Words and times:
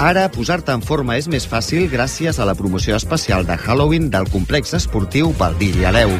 Ara, 0.00 0.30
posar-te 0.32 0.72
en 0.72 0.80
forma 0.80 1.18
és 1.20 1.26
més 1.28 1.44
fàcil 1.44 1.84
gràcies 1.92 2.38
a 2.40 2.46
la 2.48 2.54
promoció 2.56 2.96
especial 2.96 3.44
de 3.44 3.52
Halloween 3.52 4.08
del 4.08 4.30
complex 4.32 4.72
esportiu 4.78 5.34
Baldiri 5.36 5.84
Aleu. 5.84 6.14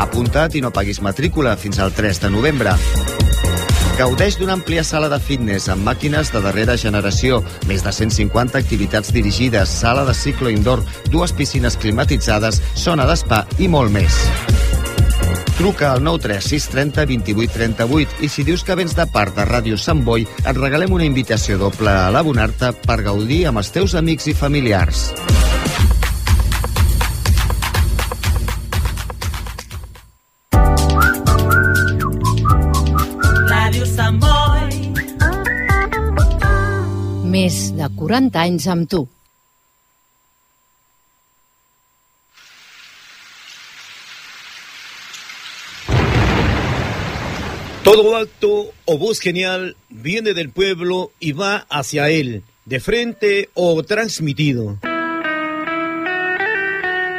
Apunta't 0.00 0.56
i 0.56 0.64
no 0.64 0.72
paguis 0.72 1.02
matrícula 1.04 1.52
fins 1.60 1.76
al 1.84 1.92
3 1.92 2.22
de 2.24 2.32
novembre. 2.32 2.72
Gaudeix 4.00 4.40
d'una 4.40 4.56
àmplia 4.56 4.88
sala 4.88 5.12
de 5.12 5.20
fitness 5.20 5.68
amb 5.68 5.84
màquines 5.84 6.32
de 6.32 6.40
darrera 6.48 6.80
generació, 6.80 7.44
més 7.68 7.84
de 7.84 7.92
150 7.92 8.56
activitats 8.56 9.12
dirigides, 9.12 9.68
sala 9.84 10.08
de 10.08 10.16
ciclo 10.16 10.48
indoor, 10.48 10.80
dues 11.12 11.36
piscines 11.36 11.76
climatitzades, 11.76 12.64
zona 12.72 13.04
d'espa 13.04 13.44
i 13.60 13.68
molt 13.68 13.92
més. 13.92 14.55
Truca 15.56 15.92
al 15.92 16.02
936 16.04 16.68
30 16.68 17.06
28 17.06 17.52
38 17.52 18.24
i 18.26 18.28
si 18.28 18.42
dius 18.44 18.60
que 18.60 18.74
vens 18.76 18.92
de 18.92 19.06
part 19.08 19.32
de 19.32 19.46
Ràdio 19.48 19.78
Sant 19.80 20.02
Boi, 20.04 20.26
et 20.44 20.58
regalem 20.58 20.92
una 20.92 21.06
invitació 21.08 21.56
doble 21.56 21.88
a 21.88 22.10
l'abonar-te 22.12 22.74
per 22.84 22.98
gaudir 23.06 23.46
amb 23.48 23.62
els 23.62 23.72
teus 23.72 23.96
amics 23.96 24.28
i 24.28 24.34
familiars. 24.36 25.06
Ràdio 33.48 33.88
Sant 33.96 34.20
Boi. 34.20 34.68
Més 37.32 37.62
de 37.80 37.88
40 37.96 38.44
anys 38.44 38.68
amb 38.76 38.92
tu. 38.92 39.06
Todo 47.96 48.14
acto 48.14 48.74
o 48.84 48.98
voz 48.98 49.20
genial 49.20 49.74
viene 49.88 50.34
del 50.34 50.50
pueblo 50.50 51.12
y 51.18 51.32
va 51.32 51.66
hacia 51.70 52.10
él, 52.10 52.42
de 52.66 52.78
frente 52.78 53.48
o 53.54 53.82
transmitido. 53.84 54.78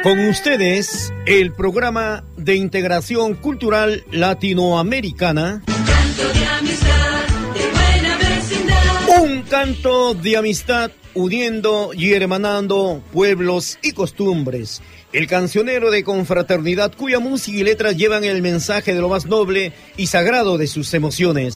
Con 0.04 0.20
ustedes, 0.28 1.12
el 1.26 1.52
programa 1.52 2.22
de 2.36 2.54
integración 2.54 3.34
cultural 3.34 4.04
latinoamericana. 4.12 5.64
Canto 5.66 6.38
de 6.38 6.46
amistad, 6.46 7.26
de 7.54 7.70
buena 7.72 8.16
vecindad. 8.18 9.20
Un 9.20 9.42
canto 9.42 10.14
de 10.14 10.36
amistad 10.36 10.92
uniendo 11.12 11.90
y 11.92 12.12
hermanando 12.12 13.02
pueblos 13.12 13.80
y 13.82 13.90
costumbres. 13.90 14.80
El 15.10 15.26
cancionero 15.26 15.90
de 15.90 16.04
confraternidad 16.04 16.92
cuya 16.94 17.18
música 17.18 17.56
y 17.58 17.62
letras 17.62 17.96
llevan 17.96 18.24
el 18.24 18.42
mensaje 18.42 18.92
de 18.94 19.00
lo 19.00 19.08
más 19.08 19.24
noble 19.24 19.72
y 19.96 20.08
sagrado 20.08 20.58
de 20.58 20.66
sus 20.66 20.92
emociones. 20.92 21.54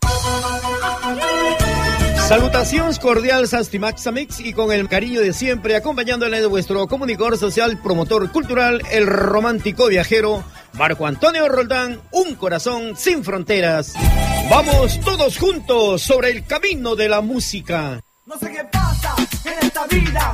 Salutaciones 2.26 2.98
cordiales 2.98 3.52
a 3.52 3.62
Stimaxamix 3.62 4.40
y 4.40 4.54
con 4.54 4.72
el 4.72 4.88
cariño 4.88 5.20
de 5.20 5.34
siempre 5.34 5.76
acompañándole 5.76 6.40
de 6.40 6.46
vuestro 6.46 6.86
comunicador 6.86 7.36
social, 7.36 7.78
promotor 7.82 8.32
cultural, 8.32 8.80
el 8.90 9.06
romántico 9.06 9.88
viajero, 9.88 10.42
Marco 10.72 11.06
Antonio 11.06 11.46
Roldán, 11.46 12.00
un 12.10 12.34
corazón 12.36 12.96
sin 12.96 13.22
fronteras. 13.22 13.92
Vamos 14.48 14.98
todos 15.00 15.36
juntos 15.36 16.00
sobre 16.00 16.30
el 16.30 16.46
camino 16.46 16.96
de 16.96 17.10
la 17.10 17.20
música. 17.20 18.00
No 18.24 18.38
sé 18.38 18.50
qué 18.50 18.64
pasa 18.64 19.14
en 19.44 19.66
esta 19.66 19.86
vida, 19.88 20.32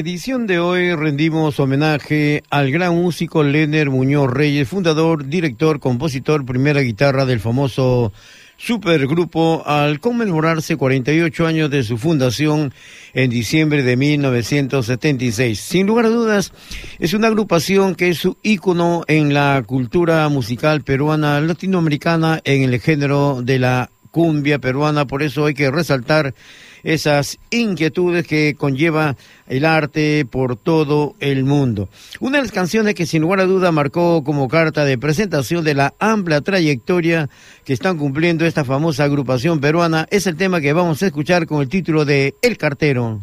edición 0.00 0.46
de 0.46 0.58
hoy 0.58 0.94
rendimos 0.94 1.60
homenaje 1.60 2.42
al 2.48 2.72
gran 2.72 2.94
músico 2.94 3.42
Lener 3.42 3.90
Muñoz 3.90 4.30
Reyes, 4.30 4.66
fundador, 4.66 5.26
director, 5.26 5.78
compositor, 5.78 6.46
primera 6.46 6.80
guitarra 6.80 7.26
del 7.26 7.38
famoso 7.38 8.10
supergrupo 8.56 9.62
al 9.66 10.00
conmemorarse 10.00 10.76
48 10.76 11.46
años 11.46 11.70
de 11.70 11.82
su 11.82 11.98
fundación 11.98 12.72
en 13.12 13.28
diciembre 13.28 13.82
de 13.82 13.98
1976. 13.98 15.60
Sin 15.60 15.86
lugar 15.86 16.06
a 16.06 16.08
dudas, 16.10 16.54
es 16.98 17.12
una 17.12 17.26
agrupación 17.26 17.94
que 17.94 18.08
es 18.08 18.16
su 18.16 18.38
ícono 18.42 19.04
en 19.06 19.34
la 19.34 19.62
cultura 19.66 20.26
musical 20.30 20.80
peruana 20.80 21.42
latinoamericana 21.42 22.40
en 22.44 22.62
el 22.62 22.80
género 22.80 23.42
de 23.42 23.58
la 23.58 23.90
cumbia 24.10 24.58
peruana, 24.58 25.06
por 25.06 25.22
eso 25.22 25.44
hay 25.44 25.54
que 25.54 25.70
resaltar 25.70 26.34
esas 26.82 27.38
inquietudes 27.50 28.26
que 28.26 28.54
conlleva 28.56 29.16
el 29.48 29.64
arte 29.64 30.24
por 30.30 30.56
todo 30.56 31.14
el 31.20 31.44
mundo. 31.44 31.88
Una 32.20 32.38
de 32.38 32.44
las 32.44 32.52
canciones 32.52 32.94
que 32.94 33.06
sin 33.06 33.22
lugar 33.22 33.40
a 33.40 33.44
duda 33.44 33.72
marcó 33.72 34.22
como 34.24 34.48
carta 34.48 34.84
de 34.84 34.98
presentación 34.98 35.64
de 35.64 35.74
la 35.74 35.94
amplia 35.98 36.40
trayectoria 36.40 37.28
que 37.64 37.72
están 37.72 37.98
cumpliendo 37.98 38.46
esta 38.46 38.64
famosa 38.64 39.04
agrupación 39.04 39.60
peruana 39.60 40.06
es 40.10 40.26
el 40.26 40.36
tema 40.36 40.60
que 40.60 40.72
vamos 40.72 41.02
a 41.02 41.06
escuchar 41.06 41.46
con 41.46 41.62
el 41.62 41.68
título 41.68 42.04
de 42.04 42.34
El 42.42 42.56
Cartero. 42.56 43.20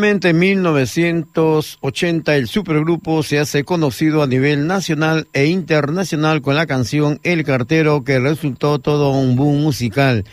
En 0.00 0.38
1980 0.38 2.36
el 2.36 2.46
supergrupo 2.46 3.24
se 3.24 3.40
hace 3.40 3.64
conocido 3.64 4.22
a 4.22 4.28
nivel 4.28 4.68
nacional 4.68 5.26
e 5.32 5.46
internacional 5.46 6.40
con 6.40 6.54
la 6.54 6.68
canción 6.68 7.18
El 7.24 7.42
Cartero, 7.42 8.04
que 8.04 8.20
resultó 8.20 8.78
todo 8.78 9.10
un 9.10 9.34
boom 9.34 9.60
musical. 9.60 10.24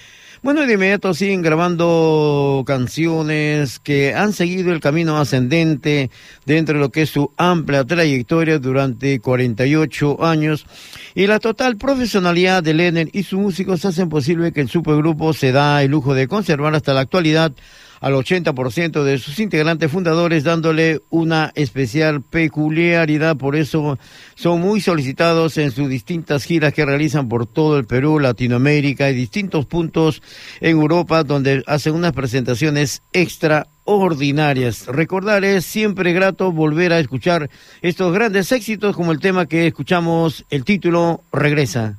Bueno, 0.43 0.67
de 0.67 0.74
inmediato 0.74 1.15
siguen 1.15 1.41
grabando 1.41 2.63
canciones 2.67 3.79
que 3.79 4.13
han 4.13 4.34
seguido 4.34 4.72
el 4.72 4.81
camino 4.81 5.17
ascendente 5.17 6.12
dentro 6.45 6.75
de 6.75 6.81
lo 6.81 6.91
que 6.91 7.01
es 7.01 7.10
su 7.10 7.31
amplia 7.36 7.84
trayectoria 7.86 8.60
durante 8.60 9.19
48 9.19 10.24
años. 10.24 10.67
Y 11.15 11.25
la 11.25 11.39
total 11.39 11.77
profesionalidad 11.77 12.62
de 12.62 12.75
Lennon 12.75 13.10
y 13.12 13.24
sus 13.24 13.39
músicos 13.39 13.84
hacen 13.84 14.10
posible 14.10 14.51
que 14.51 14.62
el 14.62 14.69
supergrupo 14.69 15.34
se 15.34 15.51
da 15.51 15.81
el 15.81 15.89
lujo 15.89 16.13
de 16.13 16.27
conservar 16.27 16.75
hasta 16.75 16.93
la 16.93 17.01
actualidad 17.01 17.51
al 18.00 18.14
80% 18.14 19.04
de 19.04 19.18
sus 19.18 19.40
integrantes 19.40 19.92
fundadores, 19.92 20.44
dándole 20.44 21.02
una 21.10 21.52
especial 21.56 22.22
peculiaridad. 22.22 23.38
Por 23.38 23.56
eso 23.56 23.98
son 24.36 24.62
muy 24.62 24.82
solicitados 24.82 25.58
en 25.58 25.72
sus 25.72 25.90
distintas 25.90 26.44
giras 26.44 26.74
que 26.74 26.86
realizan 26.86 27.30
por 27.30 27.46
todo 27.46 27.78
el 27.78 27.86
Perú, 27.86 28.20
Latinoamérica 28.20 29.10
y 29.10 29.16
distintos 29.16 29.66
puntos 29.66 30.22
en 30.62 30.72
Europa, 30.78 31.24
donde 31.24 31.64
hacen 31.68 31.94
unas 31.94 32.14
presentaciones 32.14 33.02
extraordinarias. 33.14 34.88
Recordar 34.88 35.44
es 35.44 35.66
siempre 35.66 36.14
grato 36.14 36.52
volver 36.52 36.94
a 36.94 37.00
escuchar 37.00 37.50
estos 37.82 38.14
grandes 38.14 38.52
éxitos, 38.52 38.96
como 38.96 39.12
el 39.12 39.20
tema 39.20 39.46
que 39.46 39.68
escuchamos, 39.68 40.46
el 40.50 40.64
título 40.64 41.22
Regresa. 41.32 41.98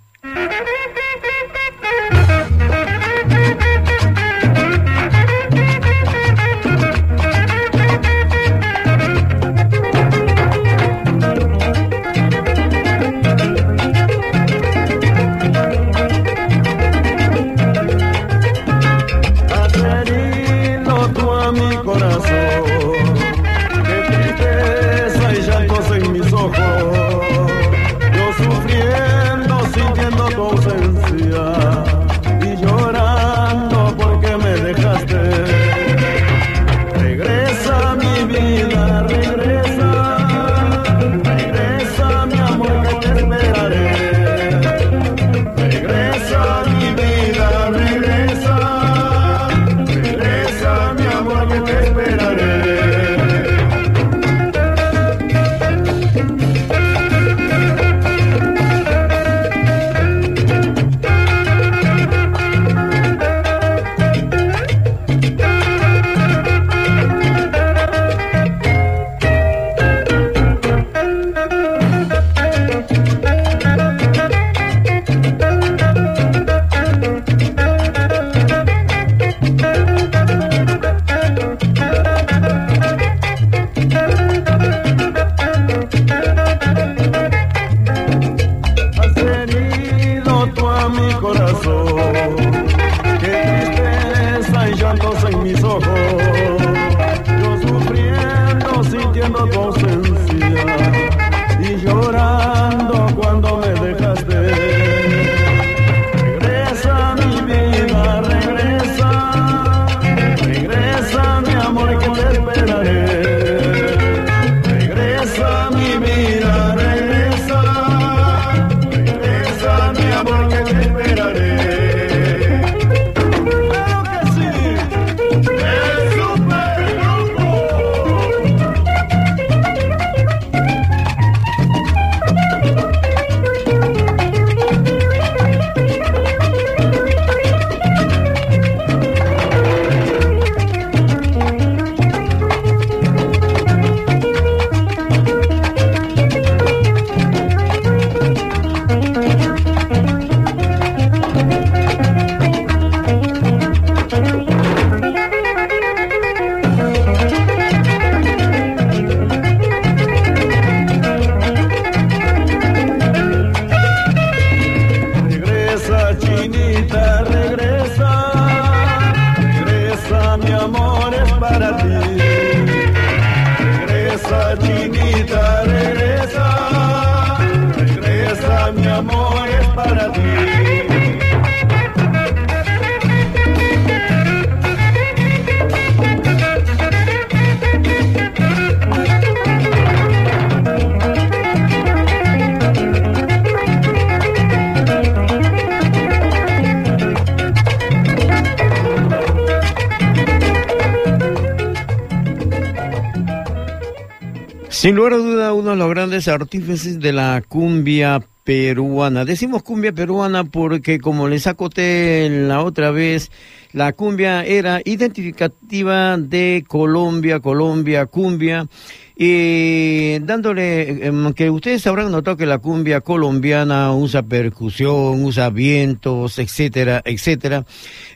Sin 204.87 204.95
lugar 204.95 205.15
a 205.15 205.17
duda, 205.17 205.53
uno 205.53 205.71
de 205.71 205.77
los 205.79 205.91
grandes 205.91 206.29
artífices 206.29 207.01
de 207.01 207.13
la 207.13 207.43
cumbia 207.49 208.23
peruana. 208.45 209.25
Decimos 209.25 209.65
cumbia 209.65 209.91
peruana 209.91 210.45
porque, 210.45 211.01
como 211.01 211.27
les 211.27 211.49
acoté 211.49 212.29
la 212.31 212.63
otra 212.63 212.93
vez, 212.93 213.33
la 213.73 213.93
cumbia 213.95 214.45
era 214.45 214.81
identificativa 214.85 216.17
de 216.17 216.65
Colombia, 216.69 217.41
Colombia, 217.41 218.07
cumbia. 218.07 218.69
Y 219.19 220.19
dándole, 220.19 221.07
em, 221.07 221.33
que 221.33 221.49
ustedes 221.49 221.87
habrán 221.87 222.13
notado 222.13 222.37
que 222.37 222.45
la 222.45 222.59
cumbia 222.59 223.01
colombiana 223.01 223.91
usa 223.95 224.23
percusión, 224.23 225.25
usa 225.25 225.49
vientos, 225.49 226.39
etcétera, 226.39 227.01
etcétera. 227.03 227.65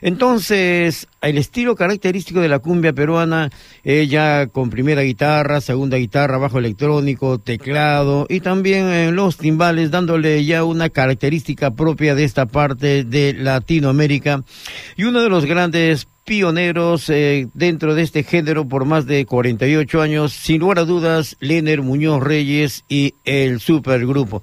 Entonces, 0.01 1.07
el 1.21 1.39
estilo 1.39 1.75
característico 1.75 2.39
de 2.39 2.49
la 2.49 2.59
cumbia 2.59 2.93
peruana, 2.93 3.49
ella 3.83 4.45
con 4.45 4.69
primera 4.69 5.01
guitarra, 5.01 5.59
segunda 5.59 5.97
guitarra, 5.97 6.37
bajo 6.37 6.59
electrónico, 6.59 7.39
teclado 7.39 8.27
y 8.29 8.41
también 8.41 8.87
en 8.89 9.15
los 9.15 9.37
timbales, 9.37 9.89
dándole 9.89 10.45
ya 10.45 10.63
una 10.63 10.89
característica 10.89 11.71
propia 11.71 12.13
de 12.13 12.25
esta 12.25 12.45
parte 12.45 13.05
de 13.05 13.33
Latinoamérica. 13.33 14.43
Y 14.97 15.05
uno 15.05 15.23
de 15.23 15.29
los 15.29 15.45
grandes 15.45 16.07
pioneros 16.31 17.09
eh, 17.09 17.49
dentro 17.53 17.93
de 17.93 18.03
este 18.03 18.23
género 18.23 18.65
por 18.65 18.85
más 18.85 19.05
de 19.05 19.25
48 19.25 20.01
años, 20.01 20.31
sin 20.31 20.61
lugar 20.61 20.79
a 20.79 20.85
dudas, 20.85 21.35
Lener 21.41 21.81
Muñoz 21.81 22.23
Reyes 22.23 22.85
y 22.87 23.15
el 23.25 23.59
supergrupo. 23.59 24.41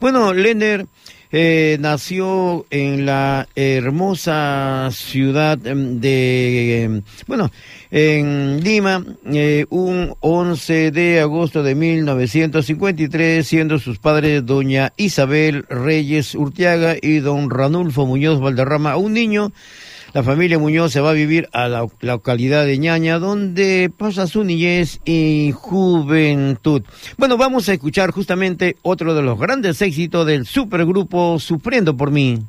Bueno, 0.00 0.34
Lener 0.34 0.86
eh, 1.30 1.76
nació 1.78 2.66
en 2.70 3.06
la 3.06 3.46
hermosa 3.54 4.88
ciudad 4.90 5.64
em, 5.64 6.00
de, 6.00 6.82
em, 6.82 7.02
bueno, 7.28 7.52
en 7.92 8.60
Lima, 8.64 9.04
eh, 9.26 9.64
un 9.70 10.16
11 10.18 10.90
de 10.90 11.20
agosto 11.20 11.62
de 11.62 11.76
1953, 11.76 13.46
siendo 13.46 13.78
sus 13.78 14.00
padres 14.00 14.44
doña 14.44 14.92
Isabel 14.96 15.66
Reyes 15.68 16.34
Urtiaga 16.34 16.96
y 17.00 17.20
don 17.20 17.48
Ranulfo 17.48 18.06
Muñoz 18.06 18.40
Valderrama, 18.40 18.96
un 18.96 19.12
niño 19.12 19.52
la 20.18 20.24
familia 20.24 20.58
Muñoz 20.58 20.92
se 20.92 21.00
va 21.00 21.10
a 21.10 21.12
vivir 21.12 21.48
a 21.52 21.68
la 21.68 21.86
localidad 22.00 22.66
de 22.66 22.76
Ñaña, 22.76 23.20
donde 23.20 23.88
pasa 23.96 24.26
su 24.26 24.42
niñez 24.42 24.98
y 25.04 25.52
juventud. 25.54 26.82
Bueno, 27.16 27.36
vamos 27.36 27.68
a 27.68 27.74
escuchar 27.74 28.10
justamente 28.10 28.74
otro 28.82 29.14
de 29.14 29.22
los 29.22 29.38
grandes 29.38 29.80
éxitos 29.80 30.26
del 30.26 30.44
supergrupo 30.44 31.38
Sufriendo 31.38 31.96
por 31.96 32.10
mí. 32.10 32.40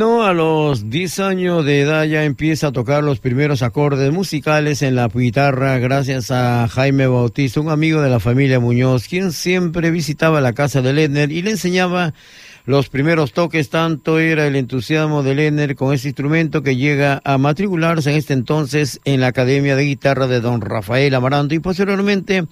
Bueno, 0.00 0.24
a 0.24 0.32
los 0.32 0.88
10 0.88 1.20
años 1.20 1.62
de 1.66 1.82
edad 1.82 2.04
ya 2.04 2.24
empieza 2.24 2.68
a 2.68 2.72
tocar 2.72 3.04
los 3.04 3.20
primeros 3.20 3.60
acordes 3.60 4.10
musicales 4.10 4.80
en 4.80 4.94
la 4.94 5.08
guitarra 5.08 5.76
gracias 5.76 6.30
a 6.30 6.68
Jaime 6.68 7.06
Bautista, 7.06 7.60
un 7.60 7.68
amigo 7.68 8.00
de 8.00 8.08
la 8.08 8.18
familia 8.18 8.60
Muñoz, 8.60 9.06
quien 9.06 9.30
siempre 9.30 9.90
visitaba 9.90 10.40
la 10.40 10.54
casa 10.54 10.80
de 10.80 10.94
Ledner 10.94 11.30
y 11.30 11.42
le 11.42 11.50
enseñaba 11.50 12.14
los 12.66 12.88
primeros 12.88 13.32
toques, 13.32 13.70
tanto 13.70 14.18
era 14.18 14.46
el 14.46 14.56
entusiasmo 14.56 15.22
de 15.22 15.34
Lenner 15.34 15.74
con 15.74 15.94
este 15.94 16.08
instrumento 16.08 16.62
que 16.62 16.76
llega 16.76 17.20
a 17.24 17.38
matricularse 17.38 18.10
en 18.10 18.16
este 18.16 18.34
entonces 18.34 19.00
en 19.04 19.20
la 19.20 19.28
Academia 19.28 19.76
de 19.76 19.84
Guitarra 19.84 20.26
de 20.26 20.40
don 20.40 20.60
Rafael 20.60 21.14
Amaranto 21.14 21.54
y 21.54 21.58
posteriormente 21.58 22.44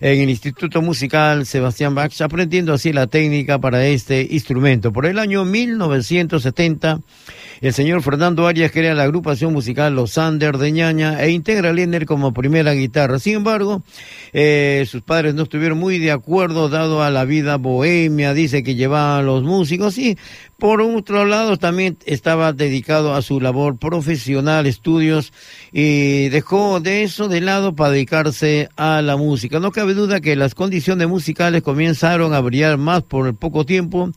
en 0.00 0.20
el 0.20 0.30
Instituto 0.30 0.80
Musical 0.80 1.44
Sebastián 1.46 1.94
Bach, 1.94 2.12
aprendiendo 2.20 2.72
así 2.72 2.92
la 2.92 3.08
técnica 3.08 3.58
para 3.58 3.84
este 3.86 4.26
instrumento. 4.30 4.92
Por 4.92 5.06
el 5.06 5.18
año 5.18 5.44
1970, 5.44 7.00
el 7.60 7.72
señor 7.72 8.02
Fernando 8.02 8.46
Arias 8.46 8.70
crea 8.70 8.94
la 8.94 9.02
agrupación 9.02 9.52
musical 9.52 9.94
Los 9.94 10.12
Sander 10.12 10.58
de 10.58 10.70
Ñaña 10.70 11.22
e 11.22 11.30
integra 11.30 11.70
a 11.70 11.72
Lenner 11.72 12.06
como 12.06 12.32
primera 12.32 12.72
guitarra. 12.72 13.18
Sin 13.18 13.36
embargo, 13.36 13.82
eh, 14.32 14.86
sus 14.88 15.02
padres 15.02 15.34
no 15.34 15.42
estuvieron 15.42 15.78
muy 15.78 15.98
de 15.98 16.12
acuerdo 16.12 16.68
dado 16.68 17.02
a 17.02 17.10
la 17.10 17.24
vida 17.24 17.56
bohemia, 17.56 18.34
dice 18.34 18.62
que 18.62 18.76
llevaban 18.76 19.26
los 19.26 19.42
músicos 19.48 19.98
y 19.98 20.16
por 20.58 20.80
otro 20.80 21.24
lado 21.24 21.56
también 21.56 21.98
estaba 22.06 22.52
dedicado 22.52 23.14
a 23.14 23.22
su 23.22 23.40
labor 23.40 23.78
profesional, 23.78 24.66
estudios 24.66 25.32
y 25.72 26.28
dejó 26.28 26.78
de 26.80 27.02
eso 27.02 27.28
de 27.28 27.40
lado 27.40 27.74
para 27.74 27.90
dedicarse 27.90 28.68
a 28.76 29.02
la 29.02 29.16
música. 29.16 29.58
No 29.58 29.72
cabe 29.72 29.94
duda 29.94 30.20
que 30.20 30.36
las 30.36 30.54
condiciones 30.54 31.08
musicales 31.08 31.62
comenzaron 31.62 32.34
a 32.34 32.40
brillar 32.40 32.78
más 32.78 33.02
por 33.02 33.34
poco 33.34 33.66
tiempo 33.66 34.12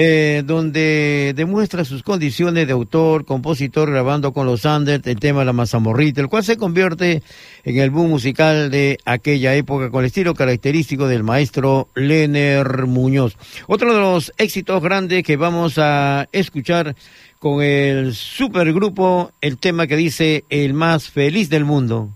eh, 0.00 0.44
donde 0.46 1.32
demuestra 1.34 1.84
sus 1.84 2.04
condiciones 2.04 2.68
de 2.68 2.72
autor, 2.72 3.24
compositor, 3.24 3.90
grabando 3.90 4.32
con 4.32 4.46
los 4.46 4.64
Anders 4.64 5.00
el 5.04 5.18
tema 5.18 5.44
La 5.44 5.52
Mazamorrita, 5.52 6.20
el 6.20 6.28
cual 6.28 6.44
se 6.44 6.56
convierte 6.56 7.24
en 7.64 7.78
el 7.78 7.90
boom 7.90 8.08
musical 8.08 8.70
de 8.70 8.98
aquella 9.04 9.56
época 9.56 9.90
con 9.90 10.00
el 10.00 10.06
estilo 10.06 10.34
característico 10.34 11.08
del 11.08 11.24
maestro 11.24 11.88
Lener 11.96 12.86
Muñoz. 12.86 13.36
Otro 13.66 13.92
de 13.92 13.98
los 13.98 14.32
éxitos 14.38 14.80
grandes 14.80 15.24
que 15.24 15.36
vamos 15.36 15.78
a 15.78 16.28
escuchar 16.30 16.94
con 17.40 17.60
el 17.60 18.14
supergrupo, 18.14 19.32
el 19.40 19.58
tema 19.58 19.88
que 19.88 19.96
dice 19.96 20.44
El 20.48 20.74
más 20.74 21.08
feliz 21.08 21.50
del 21.50 21.64
mundo. 21.64 22.10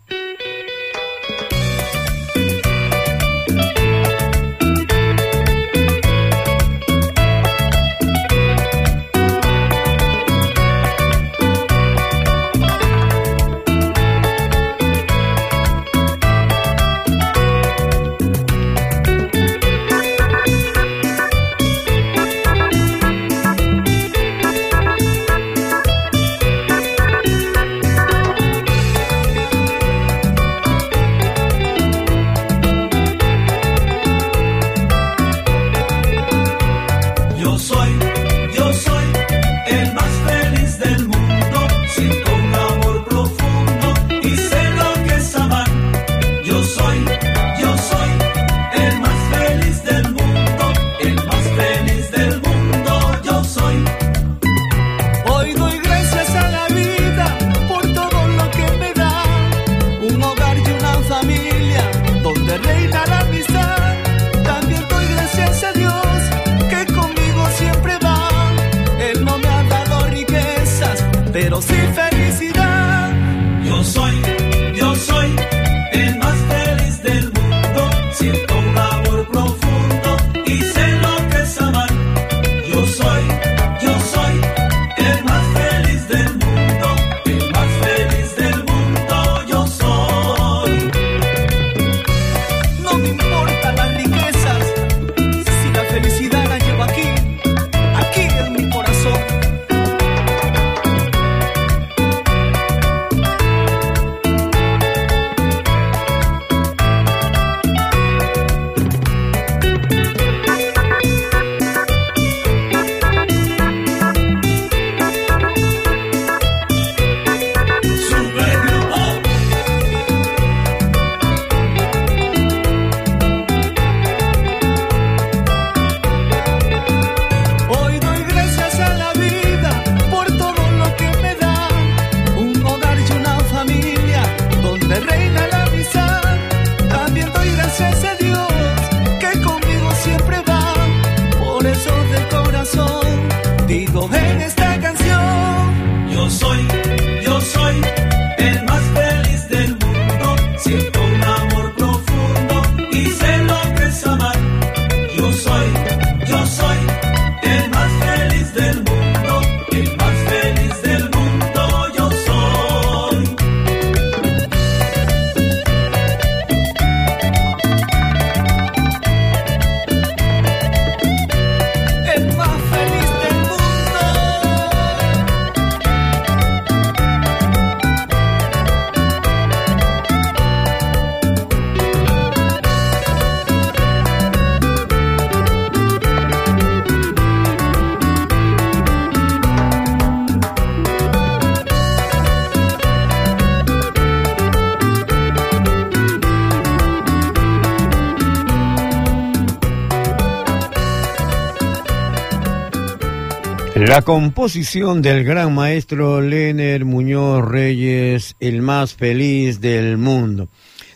La 203.92 204.00
composición 204.00 205.02
del 205.02 205.22
gran 205.22 205.54
maestro 205.54 206.22
Lener 206.22 206.86
Muñoz 206.86 207.44
Reyes, 207.46 208.36
el 208.40 208.62
más 208.62 208.94
feliz 208.94 209.60
del 209.60 209.98
mundo. 209.98 210.48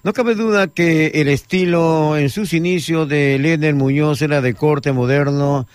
No 0.02 0.14
cabe 0.14 0.35
duda 0.35 0.68
que 0.68 1.09
el 1.09 1.28
estilo 1.28 2.16
en 2.16 2.30
sus 2.30 2.54
inicios 2.54 3.06
de 3.06 3.38
Lener 3.38 3.74
Muñoz 3.74 4.22
era 4.22 4.40
de 4.40 4.54
corte 4.54 4.92
moderno, 4.92 5.66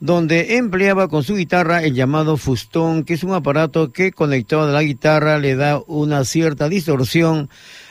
donde 0.00 0.56
empleaba 0.56 1.08
con 1.08 1.22
su 1.22 1.36
guitarra 1.36 1.84
el 1.84 1.92
llamado 1.92 2.38
fustón, 2.38 3.04
que 3.04 3.12
es 3.12 3.24
un 3.24 3.34
aparato 3.34 3.92
que 3.92 4.10
conectado 4.10 4.62
a 4.62 4.72
la 4.72 4.82
guitarra 4.82 5.36
le 5.36 5.56
da 5.56 5.82
una 5.86 6.24
cierta 6.24 6.70
distorsión 6.70 7.50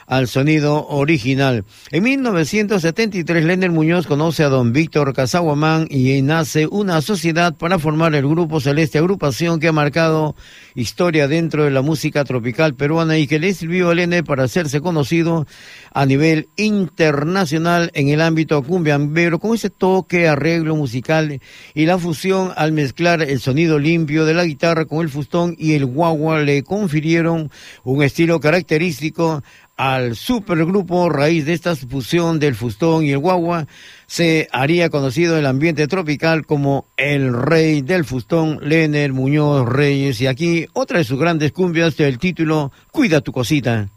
al 0.09 0.27
sonido 0.27 0.87
original. 0.87 1.65
En 1.91 2.03
1973, 2.03 3.45
Leonard 3.45 3.71
Muñoz 3.71 4.07
conoce 4.07 4.43
a 4.43 4.49
don 4.49 4.73
Víctor 4.73 5.13
Casaguamán 5.13 5.87
y 5.87 6.23
nace 6.23 6.65
una 6.65 7.01
sociedad 7.01 7.55
para 7.55 7.77
formar 7.77 8.15
el 8.15 8.27
Grupo 8.27 8.59
Celeste, 8.59 8.97
agrupación 8.97 9.59
que 9.59 9.67
ha 9.67 9.71
marcado 9.71 10.35
historia 10.73 11.27
dentro 11.27 11.63
de 11.63 11.69
la 11.69 11.83
música 11.83 12.25
tropical 12.25 12.73
peruana 12.73 13.19
y 13.19 13.27
que 13.27 13.37
le 13.37 13.53
sirvió 13.53 13.91
a 13.91 13.93
Leonard 13.93 14.25
para 14.25 14.45
hacerse 14.45 14.81
conocido 14.81 15.45
a 15.93 16.07
nivel 16.07 16.49
internacional 16.55 17.91
en 17.93 18.09
el 18.09 18.21
ámbito 18.21 18.63
cumbiambero, 18.63 19.37
con 19.37 19.53
ese 19.53 19.69
toque, 19.69 20.27
arreglo 20.27 20.75
musical 20.75 21.39
y 21.75 21.85
la 21.85 21.99
fusión 21.99 22.51
al 22.55 22.71
mezclar 22.71 23.21
el 23.21 23.39
sonido 23.39 23.77
limpio 23.77 24.25
de 24.25 24.33
la 24.33 24.45
guitarra 24.45 24.85
con 24.85 25.01
el 25.01 25.09
fustón 25.09 25.55
y 25.59 25.73
el 25.73 25.85
guagua 25.85 26.39
le 26.39 26.63
confirieron 26.63 27.51
un 27.83 28.01
estilo 28.01 28.39
característico 28.39 29.43
al 29.79 30.17
supergrupo 30.17 31.07
raíz 31.07 31.45
de 31.45 31.53
esta 31.53 31.73
fusión 31.73 32.37
del 32.37 32.53
fustón 32.53 33.05
y 33.05 33.11
el 33.11 33.19
guagua 33.19 33.65
se 34.07 34.49
haría 34.51 34.89
conocido 34.89 35.37
el 35.37 35.45
ambiente 35.45 35.87
tropical 35.87 36.45
como 36.45 36.87
el 36.97 37.31
rey 37.31 37.81
del 37.81 38.03
fustón, 38.03 38.59
Lener 38.61 39.13
Muñoz 39.13 39.65
Reyes. 39.65 40.19
Y 40.19 40.27
aquí 40.27 40.67
otra 40.73 40.97
de 40.97 41.05
sus 41.05 41.17
grandes 41.17 41.53
cumbias 41.53 41.95
del 41.95 42.19
título 42.19 42.73
Cuida 42.91 43.21
tu 43.21 43.31
cosita. 43.31 43.87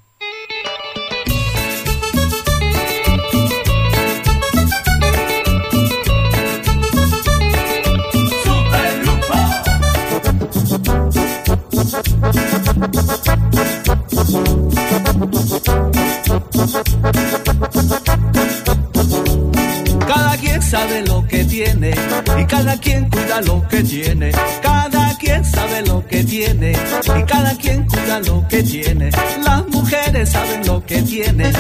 Cada 20.07 20.37
quien 20.37 20.63
sabe 20.63 21.07
lo 21.07 21.27
que 21.27 21.45
tiene 21.45 21.95
y 22.39 22.45
cada 22.45 22.77
quien 22.77 23.09
cuida 23.09 23.41
lo 23.41 23.67
que 23.69 23.83
tiene. 23.83 24.33
Cada 24.63 25.17
quien 25.17 25.45
sabe 25.45 25.83
lo 25.87 26.07
que 26.07 26.25
tiene 26.25 26.73
y 26.73 27.23
cada 27.25 27.55
quien 27.57 27.87
cuida 27.87 28.21
lo 28.21 28.47
que 28.49 28.63
tiene. 28.63 29.11
Las 29.43 29.67
mujeres 29.69 30.31
saben 30.31 30.67
lo 30.67 30.85
que 30.85 31.01
tienen 31.03 31.53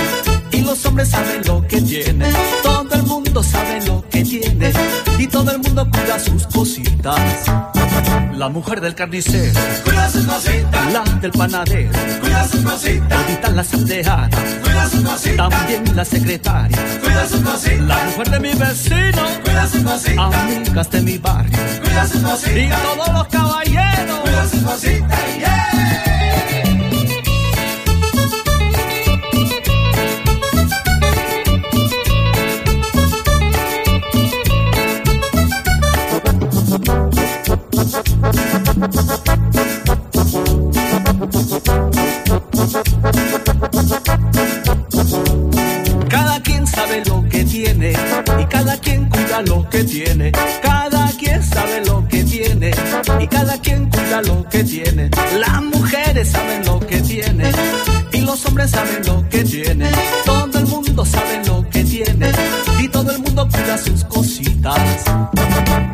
y 0.50 0.60
los 0.60 0.84
hombres 0.84 1.08
saben 1.08 1.42
lo 1.46 1.66
que 1.66 1.80
tienen. 1.80 2.34
Todo 2.62 2.94
el 2.94 3.02
mundo 3.04 3.42
sabe 3.42 3.80
lo 3.86 4.06
que 4.10 4.24
tiene 4.24 4.72
y 5.18 5.26
todo 5.26 5.52
el 5.52 5.58
mundo 5.58 5.88
cuida 5.90 6.18
sus 6.18 6.46
cositas. 6.48 7.18
La 8.42 8.48
mujer 8.48 8.80
del 8.80 8.92
carnicero. 8.96 9.60
Cuida 9.84 10.10
sus 10.10 10.26
cositas, 10.26 10.92
la 10.92 11.04
del 11.20 11.30
panadero, 11.30 11.92
cuida 12.20 12.48
sus 12.48 12.60
cositas, 12.62 13.08
todita 13.08 13.50
las 13.50 13.72
empleadas, 13.72 14.30
cuida 14.64 14.88
sus 14.88 15.00
cositas, 15.04 15.48
también 15.48 15.96
la 15.96 16.04
secretaria, 16.04 16.78
cuida 17.00 17.28
sus 17.28 17.40
cositas, 17.40 17.80
la 17.82 18.04
mujer 18.04 18.30
de 18.30 18.40
mi 18.40 18.52
vecino, 18.54 19.22
cuida 19.44 19.68
sus 19.68 19.82
cositas, 19.84 20.34
amigas 20.34 20.90
de 20.90 21.02
mi 21.02 21.18
barrio. 21.18 21.58
Cuida 21.84 22.06
sus 22.08 22.20
y 22.20 22.24
cositas, 22.24 22.82
todos 22.82 23.12
los 23.12 23.28
caballeros. 23.28 24.20
cuida 24.22 24.48
sus 24.48 24.62
cositas, 24.62 25.38
yeah. 25.38 25.81
Que 54.62 54.68
tiene. 54.68 55.10
Las 55.38 55.62
mujeres 55.62 56.28
saben 56.30 56.64
lo 56.64 56.78
que 56.80 57.00
tienen 57.00 57.52
y 58.12 58.20
los 58.20 58.44
hombres 58.46 58.70
saben 58.70 59.04
lo 59.06 59.28
que 59.28 59.42
tienen. 59.44 59.92
Todo 60.24 60.58
el 60.58 60.66
mundo 60.66 61.04
sabe 61.04 61.42
lo 61.46 61.68
que 61.68 61.84
tiene 61.84 62.30
y 62.80 62.88
todo 62.88 63.10
el 63.12 63.18
mundo 63.18 63.48
cuida 63.50 63.78
sus 63.78 64.04
cositas. 64.04 64.78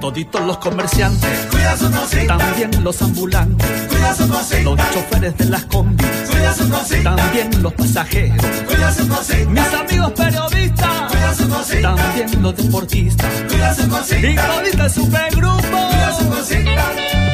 Toditos 0.01 0.41
los 0.43 0.59
comerciantes, 0.59 1.31
Cuida 1.51 1.77
sus 1.77 1.91
cositas, 1.91 2.39
también 2.39 2.85
los 2.85 3.03
ambulantes, 3.03 3.67
cuida 3.89 4.15
sus 4.15 4.27
cositas, 4.27 4.65
los 4.65 4.77
choferes 4.93 5.37
de 5.37 5.45
las 5.47 5.65
combis, 5.65 6.07
cuida 6.31 6.55
sus 6.55 6.67
cositas, 6.69 7.17
también 7.17 7.63
los 7.63 7.73
pasajeros. 7.75 8.47
cuida 8.67 8.93
sus 8.95 9.07
cositas, 9.07 9.47
Mis 9.49 9.75
amigos 9.75 10.13
periodistas, 10.13 10.89
cuida 11.13 11.35
sus 11.35 11.47
cositas, 11.49 11.97
también 11.97 12.43
los 12.43 12.57
deportistas. 12.57 13.27
cuida 13.49 13.75
sus 13.75 13.85
Y 13.87 13.89
cositas, 13.89 14.47
todita 14.47 14.85
el 14.85 14.91
supergrupo, 14.91 15.61
cuida 15.89 16.15
sus 16.17 16.27
cositas. 16.29 17.28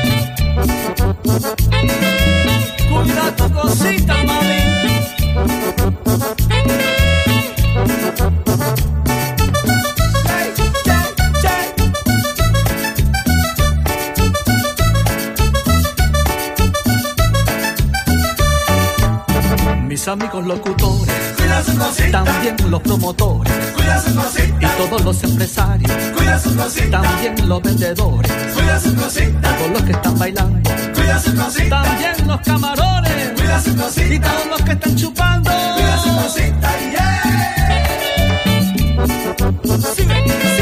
Cuida 3.14 3.36
tu 3.36 3.52
cosita, 3.52 4.14
mami. 4.24 4.54
Mis 19.88 20.08
amigos 20.08 20.44
locutores, 20.44 21.14
también 22.10 22.56
los 22.68 22.82
promotores 22.82 23.52
y 24.60 24.66
todos 24.66 25.04
los 25.04 25.22
empresarios, 25.24 25.92
también 26.90 27.48
los 27.48 27.62
vendedores, 27.62 28.32
todos 28.54 29.70
los 29.72 29.82
que 29.82 29.92
están 29.92 30.18
bailando, 30.18 30.70
cuida 31.04 31.20
sus 31.20 31.34
cositas, 31.34 31.84
también 31.84 32.14
los 32.26 32.40
camarones 32.40 33.32
cuida 33.36 33.60
sus 33.60 33.98
y 33.98 34.18
todos 34.18 34.46
los 34.46 34.62
que 34.62 34.72
están 34.72 34.96
chupando. 34.96 35.50
cuida 35.50 35.98
sus 35.98 36.12
cositas, 36.12 36.80
yeah. 36.90 37.22
Sigue, 39.94 40.53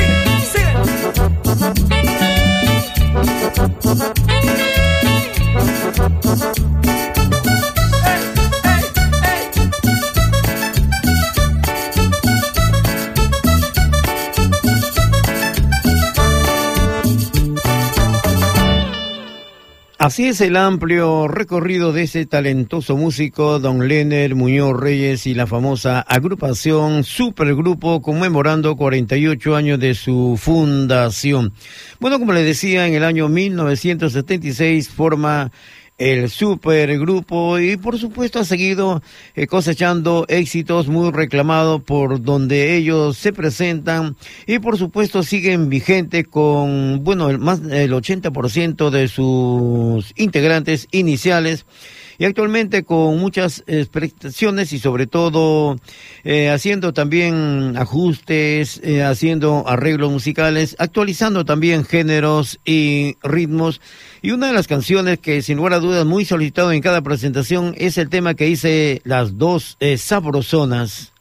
Así 20.13 20.27
es 20.27 20.43
el 20.43 20.59
amplio 20.59 21.27
recorrido 21.27 21.91
de 21.95 22.03
ese 22.03 22.27
talentoso 22.27 22.99
músico, 22.99 23.59
don 23.59 23.89
Lener 23.89 24.35
Muñoz 24.35 24.79
Reyes 24.79 25.27
y 25.27 25.33
la 25.33 25.47
famosa 25.47 26.01
agrupación 26.01 27.03
Supergrupo 27.03 28.03
conmemorando 28.03 28.77
48 28.77 29.57
años 29.57 29.81
de 29.81 29.95
su 29.95 30.39
fundación. 30.39 31.55
Bueno, 31.99 32.19
como 32.19 32.35
les 32.35 32.45
decía, 32.45 32.87
en 32.87 32.93
el 32.93 33.05
año 33.05 33.31
1976 33.31 34.91
forma 34.91 35.51
el 35.99 36.31
supergrupo 36.31 37.59
y 37.59 37.77
por 37.77 37.99
supuesto 37.99 38.41
ha 38.41 38.45
seguido 38.45 39.03
eh, 39.35 39.47
cosechando 39.47 40.25
éxitos 40.29 40.89
muy 40.89 41.11
reclamados 41.11 41.83
por 41.83 42.23
donde 42.23 42.77
ellos 42.77 43.17
se 43.17 43.33
presentan 43.33 44.17
y 44.47 44.59
por 44.59 44.79
supuesto 44.79 45.23
siguen 45.23 45.69
vigentes 45.69 46.27
con, 46.27 47.05
bueno, 47.05 47.31
el 47.31 47.39
más 47.39 47.63
del 47.63 47.93
80% 47.93 48.91
de 48.91 49.09
sus 49.09 50.13
integrantes 50.17 50.89
iniciales 50.91 51.67
y 52.19 52.25
actualmente 52.25 52.85
con 52.85 53.19
muchas 53.19 53.65
expresiones 53.67 54.73
y 54.73 54.79
sobre 54.79 55.07
todo 55.07 55.79
eh, 56.25 56.51
haciendo 56.51 56.93
también 56.93 57.75
ajustes, 57.77 58.81
eh, 58.83 59.03
haciendo 59.03 59.65
arreglos 59.67 60.11
musicales, 60.11 60.77
actualizando 60.79 61.45
también 61.45 61.85
géneros 61.85 62.61
y 62.65 63.17
ritmos. 63.23 63.81
Y 64.23 64.31
una 64.31 64.49
de 64.49 64.53
las 64.53 64.69
canciones 64.69 65.19
que 65.19 65.43
sin 65.43 65.57
lugar 65.57 65.75
a 65.75 65.79
dudas 65.81 66.07
muy 66.07 66.25
solicitado 66.25 66.73
en 66.73 66.81
cada 66.81 67.03
presentación 67.03 67.75
es 67.77 67.99
el 67.99 68.09
tema 68.09 68.35
que 68.35 68.45
dice 68.47 69.03
las 69.05 69.39
dos 69.39 69.77
eh, 69.81 69.99
sabrosonas. 69.99 71.13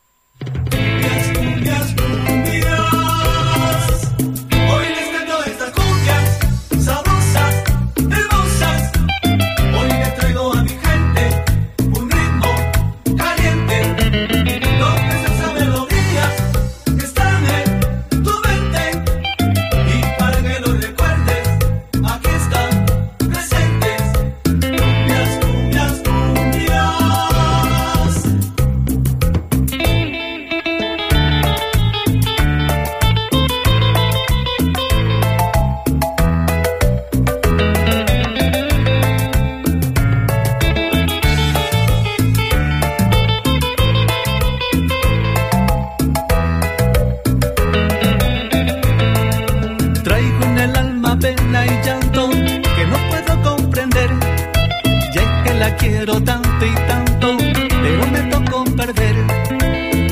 Quiero 55.82 56.22
tanto 56.22 56.66
y 56.66 56.76
tanto, 56.88 57.38
pero 57.84 58.08
me 58.14 58.20
tocó 58.34 58.64
perder. 58.76 59.16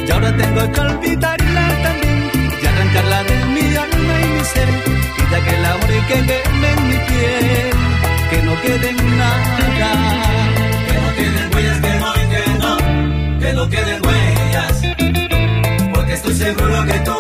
Y 0.08 0.12
ahora 0.12 0.36
tengo 0.36 0.72
que 0.72 0.80
olvidarla 0.80 1.66
también 1.84 2.32
y 2.62 2.66
arrancarla 2.66 3.24
de 3.24 3.46
mi 3.54 3.66
alma 3.86 4.14
y 4.24 4.28
mi 4.36 4.44
ser. 4.54 4.70
Y 5.20 5.30
de 5.30 5.36
aquel 5.36 5.66
amor 5.66 5.92
que 6.08 6.18
queme 6.34 6.68
en 6.74 6.88
mi 6.90 6.98
piel, 7.10 7.78
que 8.30 8.42
no 8.48 8.54
quede 8.64 8.94
nada. 8.94 9.92
Que 10.88 10.96
no 11.04 11.10
queden 11.18 11.48
huellas, 11.54 11.80
que 11.86 11.94
no, 12.02 12.10
y 12.16 12.26
que 12.34 12.44
no, 12.62 12.74
que 13.40 13.54
no 13.54 13.70
queden 13.70 14.00
huellas. 14.06 14.76
Porque 15.94 16.14
estoy 16.14 16.34
seguro 16.34 16.86
que 16.86 17.00
tú, 17.08 17.16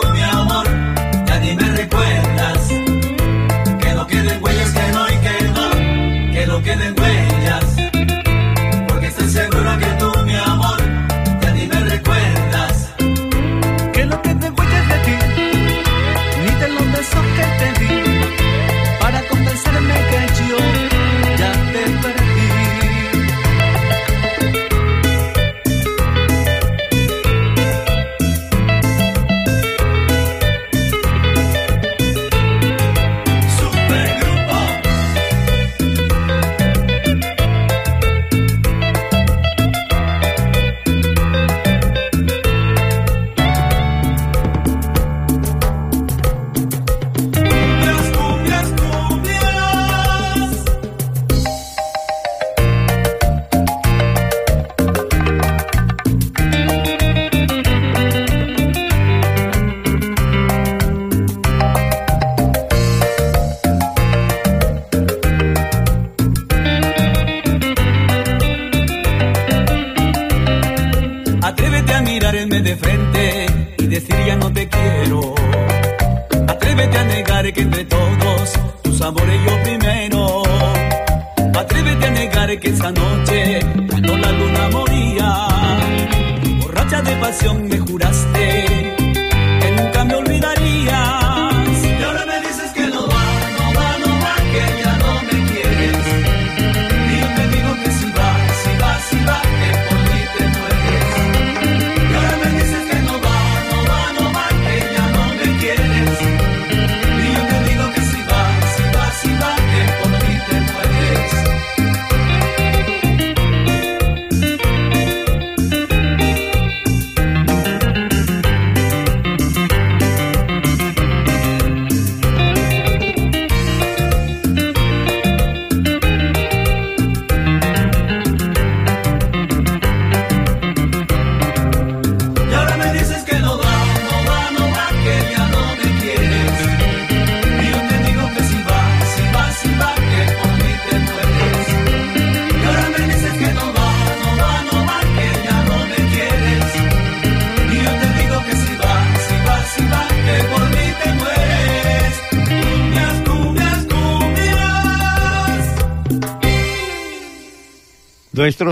borracha 87.29 87.53
de 87.53 87.88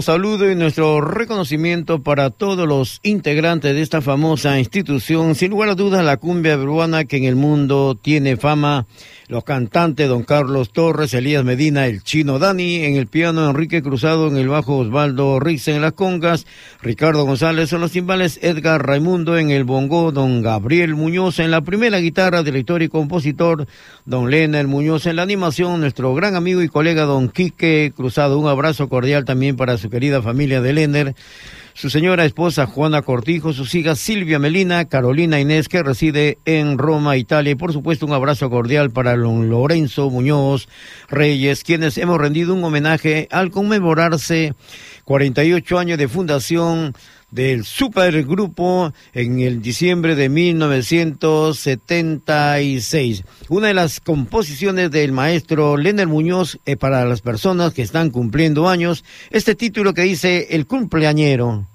Saludo 0.01 0.51
y 0.51 0.55
nuestro 0.55 1.01
reconocimiento 1.01 2.03
para 2.03 2.29
todos 2.29 2.67
los 2.67 2.99
integrantes 3.03 3.73
de 3.73 3.81
esta 3.81 4.01
famosa 4.01 4.59
institución, 4.59 5.35
sin 5.35 5.51
lugar 5.51 5.69
a 5.69 5.75
dudas 5.75 6.05
la 6.05 6.17
cumbia 6.17 6.57
peruana 6.57 7.05
que 7.05 7.17
en 7.17 7.23
el 7.23 7.35
mundo 7.35 7.97
tiene 7.99 8.37
fama, 8.37 8.85
los 9.27 9.43
cantantes 9.43 10.07
Don 10.07 10.23
Carlos 10.23 10.71
Torres, 10.71 11.13
Elías 11.13 11.43
Medina, 11.43 11.85
el 11.85 12.01
chino 12.01 12.39
Dani, 12.39 12.85
en 12.85 12.95
el 12.95 13.07
piano 13.07 13.49
Enrique 13.49 13.81
Cruzado, 13.81 14.29
en 14.29 14.37
el 14.37 14.47
bajo 14.47 14.77
Osvaldo 14.77 15.39
Rix 15.41 15.67
en 15.67 15.81
las 15.81 15.91
congas, 15.93 16.45
Ricardo 16.81 17.25
González 17.25 17.73
en 17.73 17.81
los 17.81 17.91
timbales, 17.91 18.39
Edgar 18.41 18.87
Raimundo 18.87 19.37
en 19.37 19.49
el 19.49 19.65
bongo, 19.65 20.13
Don 20.13 20.41
Gabriel 20.41 20.95
Muñoz 20.95 21.39
en 21.39 21.51
la 21.51 21.59
primera 21.59 21.99
guitarra, 21.99 22.41
director 22.41 22.81
y 22.81 22.87
compositor, 22.87 23.67
Don 24.05 24.31
Leonel 24.31 24.67
Muñoz 24.67 25.05
en 25.07 25.17
la 25.17 25.23
animación, 25.23 25.81
nuestro 25.81 26.15
gran 26.15 26.35
amigo 26.35 26.61
y 26.61 26.69
colega 26.69 27.03
Don 27.03 27.27
Quique 27.27 27.91
Cruzado, 27.93 28.39
un 28.39 28.47
abrazo 28.47 28.87
cordial 28.87 29.25
también 29.25 29.57
para 29.57 29.77
su 29.77 29.89
querida 29.89 30.21
familia 30.21 30.61
de 30.61 30.71
Lender, 30.71 31.15
su 31.77 31.91
señora 31.91 32.25
esposa 32.25 32.65
Juana 32.65 33.03
Cortijo, 33.03 33.53
sus 33.53 33.75
hijas 33.75 33.99
Silvia 33.99 34.39
Melina, 34.39 34.85
Carolina 34.85 35.39
Inés, 35.39 35.69
que 35.69 35.83
reside 35.83 36.39
en 36.45 36.79
Roma, 36.79 37.17
Italia, 37.17 37.51
y 37.51 37.55
por 37.55 37.71
supuesto 37.71 38.07
un 38.07 38.13
abrazo 38.13 38.49
cordial 38.49 38.89
para 38.89 39.15
don 39.15 39.47
Lorenzo 39.47 40.09
Muñoz 40.09 40.67
Reyes, 41.07 41.63
quienes 41.63 41.99
hemos 41.99 42.17
rendido 42.17 42.55
un 42.55 42.63
homenaje 42.63 43.27
al 43.29 43.51
conmemorarse 43.51 44.55
48 45.05 45.77
años 45.77 45.99
de 45.99 46.07
fundación 46.07 46.95
del 47.31 47.65
supergrupo 47.65 48.93
en 49.13 49.39
el 49.39 49.59
diciembre 49.61 50.15
de 50.15 50.29
1976. 50.29 53.23
Una 53.49 53.67
de 53.67 53.73
las 53.73 53.99
composiciones 53.99 54.89
del 54.91 55.11
maestro 55.11 55.75
Leonel 55.77 56.07
Muñoz 56.07 56.59
eh, 56.65 56.77
para 56.77 57.03
las 57.05 57.21
personas 57.21 57.73
que 57.73 57.81
están 57.81 58.11
cumpliendo 58.11 58.69
años, 58.69 59.03
este 59.29 59.55
título 59.55 59.93
que 59.93 60.03
dice 60.03 60.47
El 60.51 60.67
cumpleañero. 60.67 61.67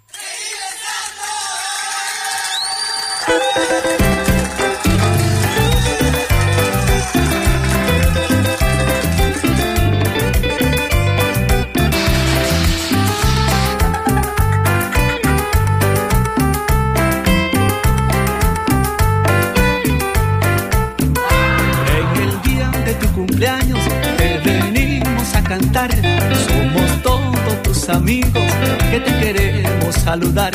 Tus 27.82 27.88
amigos 27.88 28.44
que 28.92 29.00
te 29.00 29.18
queremos 29.18 29.96
saludar. 29.96 30.52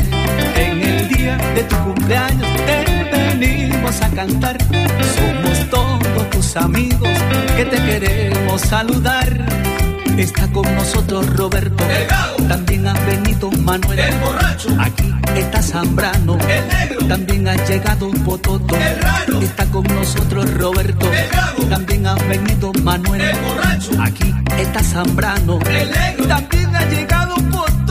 En 0.55 0.81
el 0.81 1.09
día 1.09 1.37
de 1.55 1.63
tu 1.63 1.75
cumpleaños 1.83 2.47
te 2.65 3.17
venimos 3.17 4.01
a 4.01 4.09
cantar. 4.11 4.57
Somos 5.17 5.69
todos 5.69 6.29
tus 6.29 6.55
amigos 6.55 7.09
que 7.57 7.65
te 7.65 7.77
queremos 7.85 8.61
saludar. 8.61 9.86
Está 10.17 10.47
con 10.51 10.63
nosotros 10.75 11.25
Roberto, 11.35 11.83
El 11.89 12.07
Gago. 12.07 12.37
también 12.47 12.87
ha 12.87 12.93
venido 13.05 13.51
Manuel. 13.51 13.99
El 13.99 14.15
borracho. 14.19 14.69
Aquí 14.79 15.13
está 15.35 15.61
Zambrano, 15.61 16.37
El 16.39 16.67
negro. 16.67 17.07
también 17.07 17.47
ha 17.47 17.55
llegado 17.67 18.09
Pototo, 18.25 18.75
El 18.75 18.99
raro. 19.01 19.41
está 19.41 19.65
con 19.67 19.83
nosotros 19.83 20.51
Roberto, 20.55 21.11
El 21.13 21.29
gago. 21.29 21.63
también 21.69 22.07
ha 22.07 22.15
venido 22.15 22.71
Manuel, 22.83 23.21
El 23.21 23.37
borracho. 23.41 23.91
aquí 24.01 24.33
está 24.59 24.83
Zambrano, 24.83 25.59
El 25.61 25.91
negro. 25.91 26.27
también 26.27 26.75
ha 26.75 26.85
llegado 26.85 27.35
Pototo. 27.35 27.86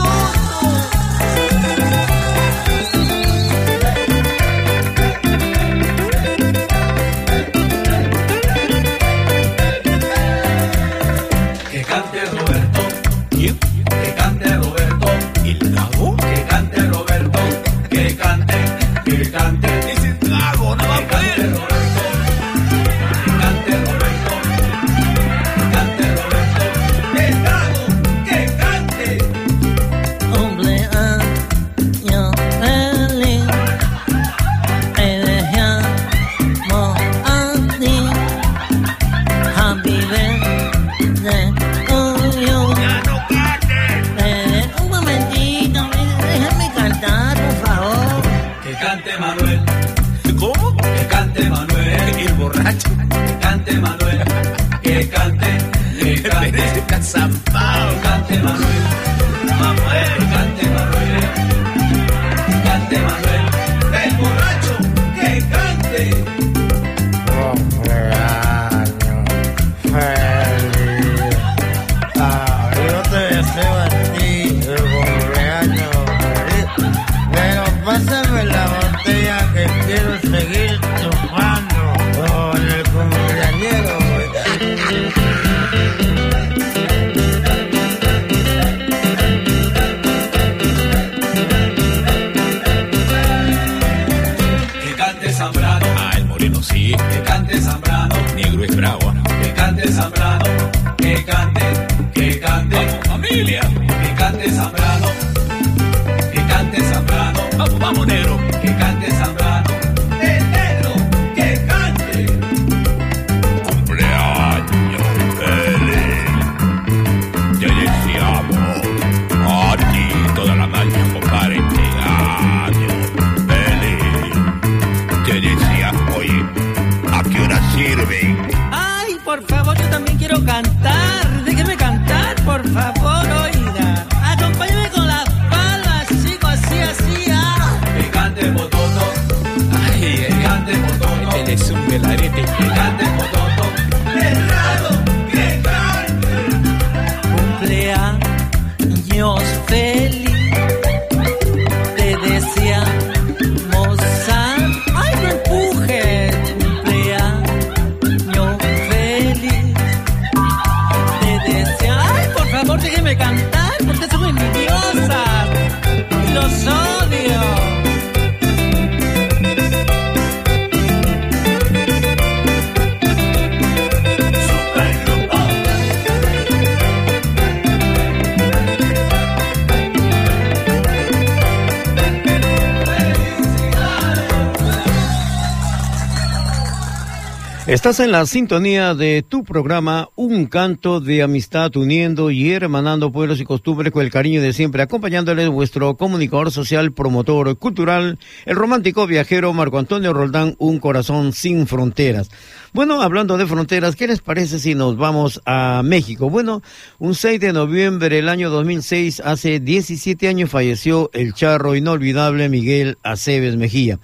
Estás 187.67 187.99
en 187.99 188.13
la 188.13 188.25
sintonía 188.25 188.93
de 188.93 189.25
tu 189.27 189.43
programa 189.43 190.07
Un 190.29 190.47
canto 190.47 190.99
de 190.99 191.23
amistad 191.23 191.73
uniendo 191.77 192.31
y 192.31 192.51
hermanando 192.51 193.13
pueblos 193.13 193.39
y 193.39 193.45
costumbres 193.45 193.93
con 193.93 194.03
el 194.03 194.11
cariño 194.11 194.41
de 194.41 194.51
siempre, 194.51 194.81
acompañándoles 194.81 195.47
vuestro 195.47 195.95
comunicador 195.95 196.51
social, 196.51 196.91
promotor 196.91 197.57
cultural, 197.57 198.19
el 198.45 198.57
romántico 198.57 199.07
viajero 199.07 199.53
Marco 199.53 199.79
Antonio 199.79 200.11
Roldán, 200.11 200.55
Un 200.59 200.79
corazón 200.79 201.31
sin 201.31 201.65
fronteras. 201.65 202.29
Bueno, 202.73 203.01
hablando 203.01 203.37
de 203.37 203.47
fronteras, 203.47 203.95
¿qué 203.95 204.05
les 204.05 204.19
parece 204.19 204.59
si 204.59 204.75
nos 204.75 204.97
vamos 204.97 205.41
a 205.45 205.81
México? 205.81 206.29
Bueno, 206.29 206.61
un 206.99 207.15
6 207.15 207.39
de 207.39 207.53
noviembre 207.53 208.17
del 208.17 208.27
año 208.27 208.49
2006, 208.49 209.21
hace 209.21 209.61
17 209.61 210.27
años 210.27 210.49
falleció 210.49 211.09
el 211.13 211.33
charro 211.33 211.73
inolvidable 211.73 212.49
Miguel 212.49 212.97
Aceves 213.01 213.55
Mejía. 213.55 213.97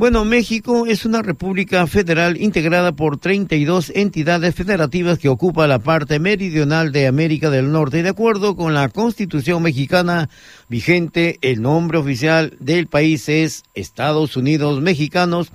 Bueno, 0.00 0.24
México 0.24 0.86
es 0.86 1.04
una 1.04 1.20
república 1.20 1.86
federal 1.86 2.40
integrada 2.40 2.92
por 2.92 3.18
32 3.18 3.92
entidades 3.94 4.54
federativas 4.54 5.18
que 5.18 5.28
ocupa 5.60 5.66
la 5.66 5.78
parte 5.78 6.18
meridional 6.18 6.90
de 6.90 7.06
América 7.06 7.50
del 7.50 7.70
Norte. 7.70 8.02
De 8.02 8.08
acuerdo 8.08 8.56
con 8.56 8.72
la 8.72 8.88
Constitución 8.88 9.62
mexicana 9.62 10.30
vigente, 10.70 11.38
el 11.42 11.60
nombre 11.60 11.98
oficial 11.98 12.56
del 12.60 12.86
país 12.86 13.28
es 13.28 13.64
Estados 13.74 14.38
Unidos 14.38 14.80
Mexicanos 14.80 15.52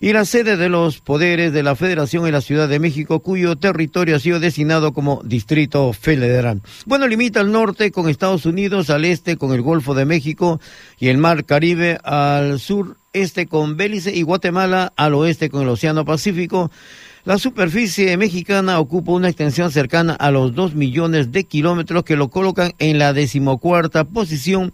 y 0.00 0.12
la 0.12 0.24
sede 0.24 0.56
de 0.56 0.68
los 0.68 1.00
poderes 1.00 1.52
de 1.52 1.62
la 1.62 1.76
Federación 1.76 2.26
en 2.26 2.32
la 2.32 2.40
Ciudad 2.40 2.68
de 2.68 2.80
México, 2.80 3.20
cuyo 3.20 3.54
territorio 3.54 4.16
ha 4.16 4.18
sido 4.18 4.40
designado 4.40 4.92
como 4.92 5.22
Distrito 5.24 5.92
Federal. 5.92 6.60
Bueno, 6.84 7.06
limita 7.06 7.38
al 7.38 7.52
norte 7.52 7.92
con 7.92 8.08
Estados 8.08 8.46
Unidos, 8.46 8.90
al 8.90 9.04
este 9.04 9.36
con 9.36 9.52
el 9.52 9.62
Golfo 9.62 9.94
de 9.94 10.06
México 10.06 10.60
y 10.98 11.06
el 11.06 11.18
Mar 11.18 11.44
Caribe, 11.44 11.98
al 12.02 12.58
sur 12.58 12.96
este 13.12 13.46
con 13.46 13.76
Belice 13.76 14.12
y 14.14 14.22
Guatemala, 14.22 14.92
al 14.96 15.14
oeste 15.14 15.50
con 15.50 15.62
el 15.62 15.68
Océano 15.68 16.04
Pacífico. 16.04 16.70
La 17.26 17.38
superficie 17.38 18.16
mexicana 18.16 18.78
ocupa 18.78 19.10
una 19.10 19.26
extensión 19.26 19.72
cercana 19.72 20.12
a 20.12 20.30
los 20.30 20.54
dos 20.54 20.76
millones 20.76 21.32
de 21.32 21.42
kilómetros 21.42 22.04
que 22.04 22.14
lo 22.14 22.30
colocan 22.30 22.72
en 22.78 23.00
la 23.00 23.12
decimocuarta 23.12 24.04
posición 24.04 24.72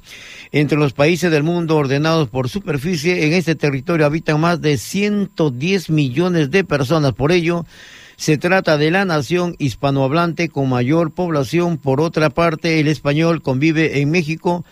entre 0.50 0.76
los 0.76 0.92
países 0.92 1.30
del 1.30 1.44
mundo 1.44 1.78
ordenados 1.78 2.28
por 2.28 2.50
superficie. 2.50 3.24
En 3.24 3.32
este 3.32 3.54
territorio 3.54 4.04
habitan 4.04 4.38
más 4.38 4.60
de 4.60 4.76
110 4.76 5.88
millones 5.88 6.50
de 6.50 6.62
personas. 6.62 7.14
Por 7.14 7.32
ello, 7.32 7.64
se 8.16 8.36
trata 8.36 8.76
de 8.76 8.90
la 8.90 9.06
nación 9.06 9.56
hispanohablante 9.58 10.50
con 10.50 10.68
mayor 10.68 11.10
población. 11.10 11.78
Por 11.78 12.02
otra 12.02 12.28
parte, 12.28 12.80
el 12.80 12.88
español 12.88 13.40
convive 13.40 14.02
en 14.02 14.10
México 14.10 14.62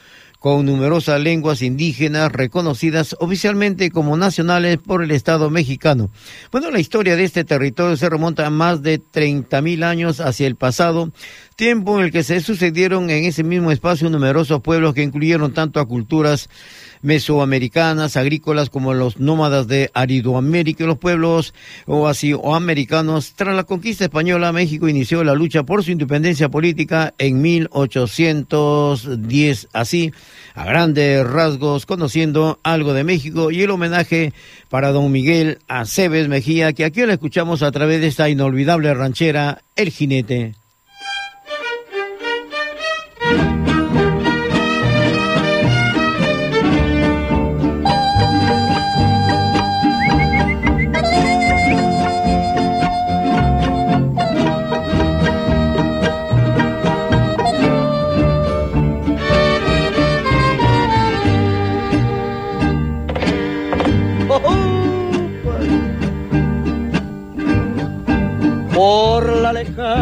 con 0.40 0.64
numerosas 0.64 1.20
lenguas 1.20 1.60
indígenas 1.60 2.32
reconocidas 2.32 3.14
oficialmente 3.20 3.90
como 3.90 4.16
nacionales 4.16 4.78
por 4.78 5.04
el 5.04 5.10
Estado 5.10 5.50
mexicano. 5.50 6.10
Bueno, 6.50 6.70
la 6.70 6.80
historia 6.80 7.14
de 7.14 7.24
este 7.24 7.44
territorio 7.44 7.94
se 7.96 8.08
remonta 8.08 8.46
a 8.46 8.50
más 8.50 8.82
de 8.82 8.98
30 8.98 9.60
mil 9.60 9.84
años 9.84 10.18
hacia 10.18 10.46
el 10.46 10.56
pasado, 10.56 11.12
tiempo 11.60 11.98
en 11.98 12.06
el 12.06 12.10
que 12.10 12.22
se 12.22 12.40
sucedieron 12.40 13.10
en 13.10 13.26
ese 13.26 13.44
mismo 13.44 13.70
espacio 13.70 14.08
numerosos 14.08 14.62
pueblos 14.62 14.94
que 14.94 15.02
incluyeron 15.02 15.52
tanto 15.52 15.78
a 15.78 15.84
culturas 15.84 16.48
mesoamericanas, 17.02 18.16
agrícolas, 18.16 18.70
como 18.70 18.94
los 18.94 19.20
nómadas 19.20 19.68
de 19.68 19.90
Aridoamérica 19.92 20.84
y 20.84 20.86
los 20.86 20.96
pueblos 20.96 21.52
o 21.84 22.08
así 22.08 22.32
o 22.32 22.54
americanos. 22.54 23.34
Tras 23.36 23.54
la 23.54 23.64
conquista 23.64 24.04
española, 24.04 24.52
México 24.52 24.88
inició 24.88 25.22
la 25.22 25.34
lucha 25.34 25.64
por 25.64 25.84
su 25.84 25.90
independencia 25.90 26.48
política 26.48 27.12
en 27.18 27.42
1810. 27.42 29.68
Así, 29.74 30.14
a 30.54 30.64
grandes 30.64 31.26
rasgos, 31.26 31.84
conociendo 31.84 32.58
algo 32.62 32.94
de 32.94 33.04
México 33.04 33.50
y 33.50 33.60
el 33.60 33.70
homenaje 33.70 34.32
para 34.70 34.92
don 34.92 35.12
Miguel 35.12 35.58
Aceves 35.68 36.26
Mejía, 36.26 36.72
que 36.72 36.86
aquí 36.86 37.02
lo 37.02 37.12
escuchamos 37.12 37.62
a 37.62 37.70
través 37.70 38.00
de 38.00 38.06
esta 38.06 38.30
inolvidable 38.30 38.94
ranchera, 38.94 39.60
El 39.76 39.90
Jinete. 39.90 40.54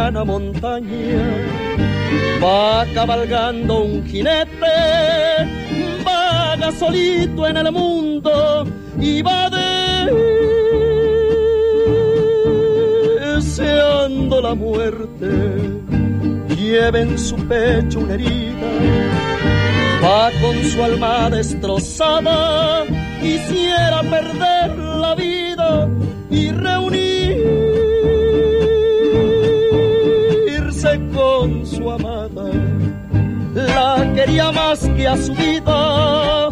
Lejana 0.08 0.24
montaña 0.24 1.22
va 2.42 2.86
cabalgando 2.94 3.80
un 3.84 4.06
jinete, 4.06 4.76
vaga 6.04 6.72
solito 6.72 7.46
en 7.46 7.56
el 7.56 7.72
mundo 7.72 8.66
y 8.98 9.22
va 9.22 9.50
deseando 13.34 14.40
la 14.40 14.54
muerte. 14.54 15.28
Lleva 16.56 17.00
en 17.00 17.18
su 17.18 17.36
pecho 17.48 18.00
una 18.00 18.14
herida, 18.14 18.68
va 20.02 20.30
con 20.40 20.64
su 20.64 20.84
alma 20.84 21.30
destrozada, 21.30 22.84
quisiera 23.20 24.02
perder 24.02 24.78
la 24.78 25.14
vida 25.14 25.88
y 26.30 26.50
con 31.12 31.66
su 31.66 31.90
amada. 31.90 32.52
La 33.52 34.12
quería 34.14 34.52
más 34.52 34.88
que 34.96 35.08
a 35.08 35.16
su 35.16 35.34
vida 35.34 36.48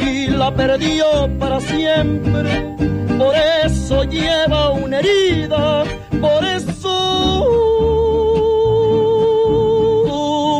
y 0.00 0.26
la 0.26 0.52
perdió 0.52 1.04
para 1.38 1.60
siempre. 1.60 2.76
Por 3.16 3.34
eso 3.64 4.02
lleva 4.04 4.70
una 4.72 4.98
herida, 4.98 5.84
por 6.20 6.44
eso 6.44 7.44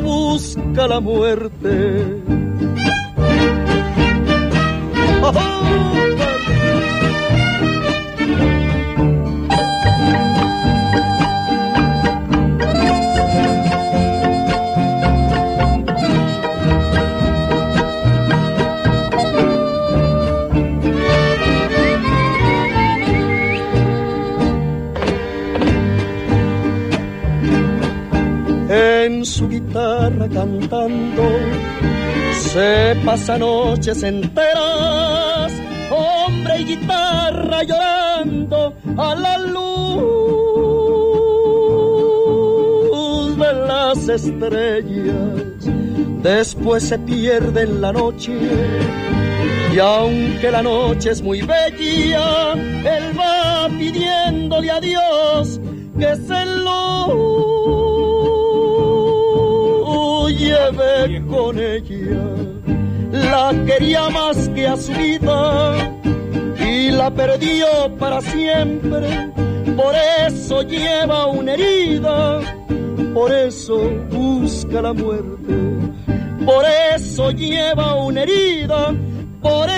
busca 0.03 0.87
la 0.87 1.01
muerte. 1.01 2.21
Se 32.53 32.97
pasa 33.05 33.37
noches 33.39 34.03
enteras, 34.03 35.53
hombre 35.91 36.61
y 36.61 36.65
guitarra 36.65 37.63
llorando 37.65 38.75
a 38.97 39.15
la 39.17 39.39
luz 39.39 39.61
de 43.37 43.53
las 43.53 44.09
estrellas. 44.09 45.67
Después 46.23 46.85
se 46.85 46.99
pierde 46.99 47.63
en 47.63 47.81
la 47.81 47.93
noche 47.93 48.33
y 49.75 49.79
aunque 49.79 50.51
la 50.51 50.63
noche 50.63 51.11
es 51.11 51.23
muy 51.23 51.43
bella, 51.43 52.53
él 52.53 53.19
va 53.19 53.69
pidiéndole 53.79 54.71
a 54.71 54.81
Dios 54.81 55.61
que 55.99 56.17
se 56.17 56.45
lo 56.47 57.30
con 61.29 61.59
ella. 61.59 62.21
La 63.13 63.53
quería 63.67 64.09
más 64.11 64.49
que 64.51 64.67
a 64.67 64.77
su 64.77 64.93
vida 64.93 65.97
y 66.61 66.91
la 66.91 67.11
perdió 67.11 67.67
para 67.99 68.21
siempre. 68.21 69.33
Por 69.77 69.95
eso 70.27 70.63
lleva 70.63 71.27
una 71.27 71.55
herida, 71.55 72.41
por 73.15 73.33
eso 73.33 73.79
busca 74.11 74.83
la 74.83 74.93
muerte. 74.93 75.55
Por 76.45 76.65
eso 76.95 77.31
lleva 77.31 77.95
una 77.97 78.23
herida, 78.23 78.95
por 79.43 79.70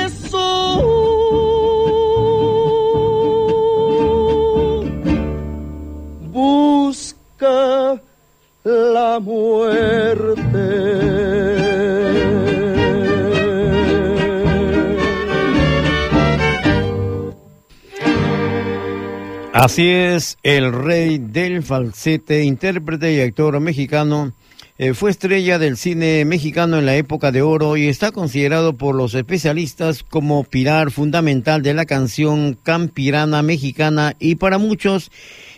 Así 19.52 19.86
es, 19.86 20.38
el 20.42 20.72
rey 20.72 21.18
del 21.18 21.62
falsete, 21.62 22.42
intérprete 22.42 23.12
y 23.12 23.20
actor 23.20 23.60
mexicano, 23.60 24.32
eh, 24.78 24.94
fue 24.94 25.10
estrella 25.10 25.58
del 25.58 25.76
cine 25.76 26.24
mexicano 26.24 26.78
en 26.78 26.86
la 26.86 26.96
época 26.96 27.30
de 27.30 27.42
oro 27.42 27.76
y 27.76 27.86
está 27.86 28.12
considerado 28.12 28.78
por 28.78 28.94
los 28.94 29.12
especialistas 29.12 30.04
como 30.04 30.42
pilar 30.44 30.90
fundamental 30.90 31.62
de 31.62 31.74
la 31.74 31.84
canción 31.84 32.58
campirana 32.62 33.42
mexicana 33.42 34.16
y 34.18 34.36
para 34.36 34.56
muchos 34.56 35.10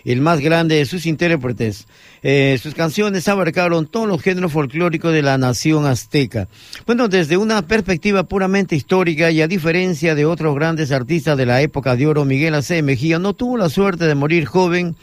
el 0.03 0.19
más 0.19 0.41
grande 0.41 0.75
de 0.75 0.85
sus 0.85 1.05
intérpretes. 1.05 1.87
Eh, 2.27 2.57
sus 2.59 2.73
canciones 2.73 3.27
abarcaron 3.27 3.85
todos 3.85 4.07
los 4.07 4.19
géneros 4.19 4.51
folclóricos 4.51 5.13
de 5.13 5.21
la 5.21 5.37
nación 5.37 5.85
azteca. 5.85 6.47
Bueno, 6.87 7.07
desde 7.07 7.37
una 7.37 7.67
perspectiva 7.67 8.23
puramente 8.23 8.75
histórica 8.75 9.29
y 9.29 9.43
a 9.43 9.47
diferencia 9.47 10.15
de 10.15 10.25
otros 10.25 10.55
grandes 10.55 10.91
artistas 10.91 11.37
de 11.37 11.45
la 11.45 11.61
época 11.61 11.95
de 11.95 12.07
oro, 12.07 12.25
Miguel 12.25 12.55
Acé 12.55 12.81
Mejía 12.81 13.19
no 13.19 13.35
tuvo 13.35 13.57
la 13.57 13.69
suerte 13.69 14.05
de 14.05 14.15
morir 14.15 14.45
joven 14.45 14.95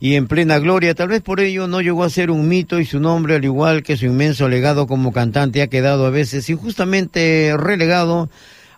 y 0.00 0.14
en 0.16 0.26
plena 0.26 0.58
gloria. 0.58 0.96
Tal 0.96 1.06
vez 1.06 1.22
por 1.22 1.38
ello 1.38 1.68
no 1.68 1.82
llegó 1.82 2.02
a 2.02 2.10
ser 2.10 2.32
un 2.32 2.48
mito 2.48 2.80
y 2.80 2.84
su 2.84 2.98
nombre, 2.98 3.36
al 3.36 3.44
igual 3.44 3.84
que 3.84 3.96
su 3.96 4.06
inmenso 4.06 4.48
legado 4.48 4.88
como 4.88 5.12
cantante, 5.12 5.62
ha 5.62 5.68
quedado 5.68 6.04
a 6.04 6.10
veces 6.10 6.50
injustamente 6.50 7.54
relegado 7.56 8.28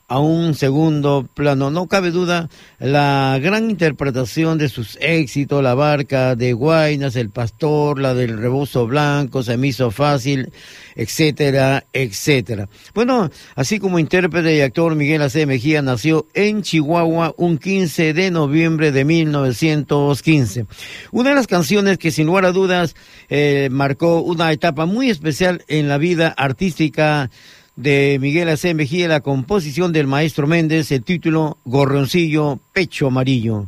a 0.09 0.19
un 0.19 0.55
segundo 0.55 1.29
plano. 1.35 1.71
No 1.71 1.87
cabe 1.87 2.11
duda 2.11 2.49
la 2.79 3.39
gran 3.43 3.71
interpretación 3.71 4.57
de 4.57 4.71
sus 4.71 4.97
éxitos, 5.01 5.63
La 5.63 5.75
Barca 5.75 6.35
de 6.35 6.55
Guaynas, 6.55 7.15
El 7.15 7.29
Pastor, 7.29 8.01
la 8.01 8.15
del 8.15 8.39
Rebozo 8.39 8.87
Blanco, 8.87 9.43
Se 9.43 9.59
me 9.59 9.69
hizo 9.69 9.91
fácil, 9.91 10.51
etcétera, 10.97 11.85
etcétera. 11.93 12.69
Bueno, 12.95 13.31
así 13.55 13.79
como 13.79 13.99
intérprete 13.99 14.57
y 14.57 14.63
actor 14.63 14.95
Miguel 14.95 15.23
Acé 15.23 15.45
Mejía 15.45 15.83
nació 15.83 16.27
en 16.33 16.63
Chihuahua 16.63 17.35
un 17.37 17.59
15 17.59 18.15
de 18.15 18.31
noviembre 18.31 18.93
de 18.93 19.05
1915. 19.05 20.67
Una 21.13 21.31
de 21.31 21.37
las 21.37 21.47
canciones 21.47 21.99
que 21.99 22.11
sin 22.11 22.27
lugar 22.27 22.47
a 22.47 22.53
dudas 22.53 22.97
eh, 23.29 23.69
marcó 23.71 24.21
una 24.23 24.51
etapa 24.53 24.87
muy 24.87 25.11
especial 25.11 25.65
en 25.69 25.87
la 25.87 25.99
vida 25.99 26.29
artística 26.29 27.31
de 27.79 28.19
Miguel 28.21 28.49
Acé 28.49 28.75
la 29.07 29.21
composición 29.21 29.93
del 29.93 30.09
maestro 30.09 30.49
Méndez, 30.49 30.91
el 30.91 31.05
título 31.05 31.59
Gorroncillo, 31.65 32.59
Pecho 32.73 33.07
Amarillo. 33.07 33.67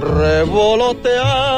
revolotear 0.00 1.53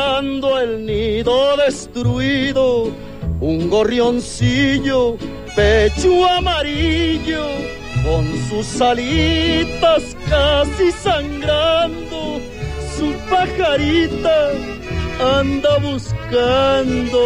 gorrioncillo, 3.77 5.19
pecho 5.55 6.25
amarillo, 6.25 7.45
con 8.07 8.25
sus 8.49 8.81
alitas 8.81 10.17
casi 10.31 10.91
sangrando, 10.93 12.41
su 12.97 13.13
pajarita 13.29 14.53
anda 15.39 15.77
buscando. 15.91 17.21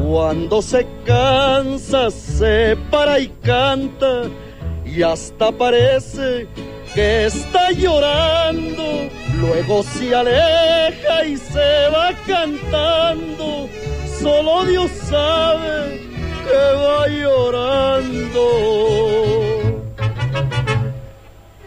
Cuando 0.00 0.62
se 0.62 0.86
cansa, 1.04 2.08
se 2.12 2.76
para 2.92 3.18
y 3.18 3.26
canta, 3.42 4.22
y 4.86 5.02
hasta 5.02 5.50
parece 5.50 6.46
que 6.94 7.26
está 7.26 7.72
llorando. 7.72 8.84
Luego 9.40 9.82
se 9.82 10.14
aleja 10.14 11.24
y 11.26 11.36
se 11.36 11.88
va 11.92 12.12
cantando. 12.28 13.68
Solo 14.24 14.64
Dios 14.64 14.90
sabe 14.90 16.00
que 16.48 16.64
va 16.82 17.06
llorando. 17.08 18.46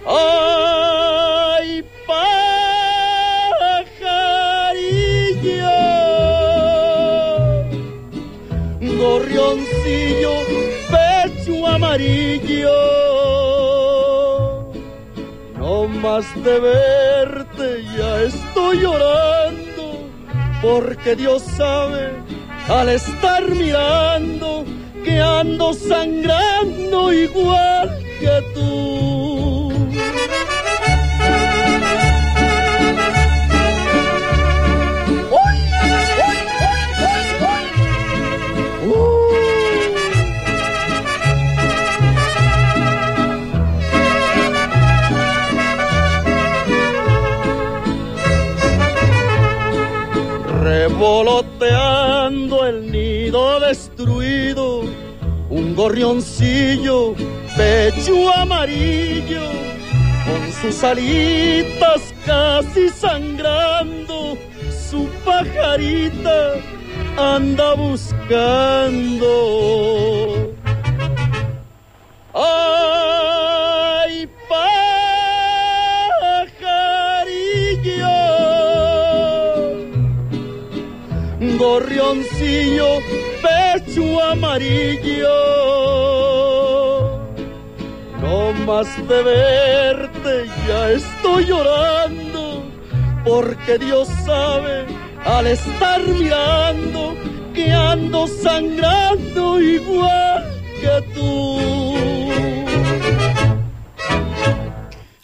Ay, 0.08 1.86
pajarillo, 2.08 2.34
gorrioncillo, 9.02 10.34
pecho 10.90 11.56
amarillo. 11.68 12.80
No 15.60 15.88
más 15.88 16.26
de 16.44 16.60
verte 16.60 17.86
ya 17.96 18.24
estoy 18.24 18.80
llorando, 18.80 20.10
porque 20.60 21.16
Dios 21.16 21.44
sabe 21.44 22.27
al 22.70 22.90
estar 22.90 23.50
mirando 23.50 24.66
que 25.04 25.22
ando 25.22 25.74
sangrando 25.74 27.14
igual 27.14 27.98
que 28.20 28.44
tú. 28.54 29.72
Revoloteando 50.64 51.47
gorrioncillo, 55.78 57.14
pecho 57.56 58.34
amarillo, 58.34 59.46
con 60.26 60.52
sus 60.60 60.84
alitas 60.84 62.02
casi 62.26 62.90
sangrando, 62.90 64.36
su 64.90 65.08
pajarita 65.24 66.56
anda 67.16 67.76
buscando. 67.76 69.32
Ay, 72.34 74.28
pajarillo, 74.50 74.98
gorrioncillo, 81.60 82.90
pecho 83.44 84.24
amarillo. 84.24 85.47
Más 88.68 88.98
de 89.08 89.24
verte 89.24 90.46
ya 90.68 90.92
estoy 90.92 91.46
llorando, 91.46 92.66
porque 93.24 93.78
Dios 93.78 94.10
sabe 94.26 94.86
al 95.24 95.48
estar 95.48 96.06
mirando 96.06 97.16
que 97.56 97.72
ando 97.72 98.28
sangrando 98.28 99.62
igual 99.62 100.44
que 100.82 101.14
tú. 101.16 101.58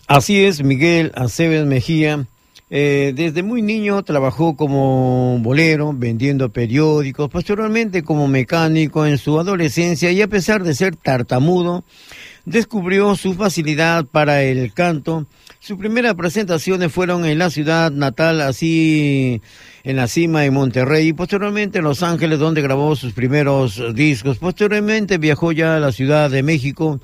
Así 0.08 0.46
es, 0.46 0.64
Miguel 0.64 1.12
Aceves 1.14 1.66
Mejía. 1.66 2.26
Eh, 2.70 3.12
desde 3.14 3.44
muy 3.44 3.62
niño 3.62 4.02
trabajó 4.04 4.56
como 4.56 5.38
bolero, 5.42 5.94
vendiendo 5.94 6.50
periódicos, 6.50 7.30
posteriormente 7.30 8.04
como 8.04 8.28
mecánico 8.28 9.06
en 9.06 9.18
su 9.18 9.38
adolescencia 9.38 10.12
y 10.12 10.22
a 10.22 10.28
pesar 10.28 10.64
de 10.64 10.74
ser 10.74 10.96
tartamudo, 10.96 11.84
descubrió 12.46 13.16
su 13.16 13.34
facilidad 13.34 14.06
para 14.06 14.44
el 14.44 14.74
canto. 14.74 15.26
Sus 15.60 15.78
primeras 15.78 16.16
presentaciones 16.16 16.92
fueron 16.92 17.26
en 17.26 17.40
la 17.40 17.50
ciudad 17.50 17.92
natal, 17.92 18.42
así 18.42 19.42
en 19.84 19.98
la 19.98 20.08
cima 20.08 20.46
en 20.46 20.54
Monterrey. 20.54 21.10
Y 21.10 21.14
posteriormente 21.14 21.80
en 21.80 21.84
Los 21.84 22.04
Ángeles, 22.04 22.40
donde 22.40 22.62
grabó 22.62 22.96
sus 22.96 23.14
primeros 23.14 23.82
discos. 23.94 24.38
Posteriormente 24.38 25.18
viajó 25.18 25.52
ya 25.52 25.76
a 25.76 25.80
la 25.80 25.92
Ciudad 25.92 26.30
de 26.30 26.44
México, 26.44 27.00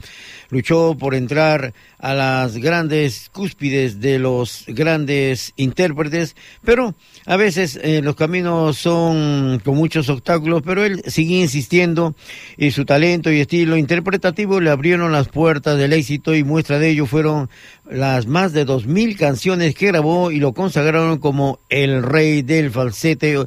luchó 0.50 0.96
por 0.98 1.14
entrar 1.16 1.74
a 2.00 2.14
las 2.14 2.58
grandes 2.58 3.30
cúspides 3.32 4.00
de 4.00 4.20
los 4.20 4.64
grandes 4.68 5.54
intérpretes, 5.58 6.36
pero 6.64 6.96
a 7.26 7.36
veces 7.36 7.78
eh, 7.84 8.02
los 8.02 8.16
caminos 8.16 8.78
son 8.78 9.62
con 9.64 9.76
muchos 9.76 10.10
obstáculos, 10.10 10.64
pero 10.66 10.86
él 10.86 11.02
sigue 11.08 11.42
insistiendo 11.42 12.16
y 12.58 12.72
su 12.72 12.86
talento 12.86 13.32
y 13.32 13.42
estilo 13.42 13.76
interpretativo 13.76 14.62
le 14.62 14.70
abrieron 14.70 15.12
las 15.12 15.28
puertas 15.28 15.78
del 15.78 15.94
éxito 15.94 16.34
y 16.34 16.44
muestra 16.44 16.80
de 16.80 16.90
ello 16.90 17.06
fueron 17.06 17.50
las 17.90 18.28
más 18.28 18.54
de 18.54 18.66
dos 18.66 18.86
mil 18.86 19.18
canciones 19.18 19.76
que 19.76 19.88
grabó 19.88 20.32
y 20.32 20.40
lo 20.40 20.54
consagraron 20.54 21.18
como 21.18 21.60
el 21.70 22.04
rey 22.04 22.44
del 22.44 22.69
falsete. 22.70 23.38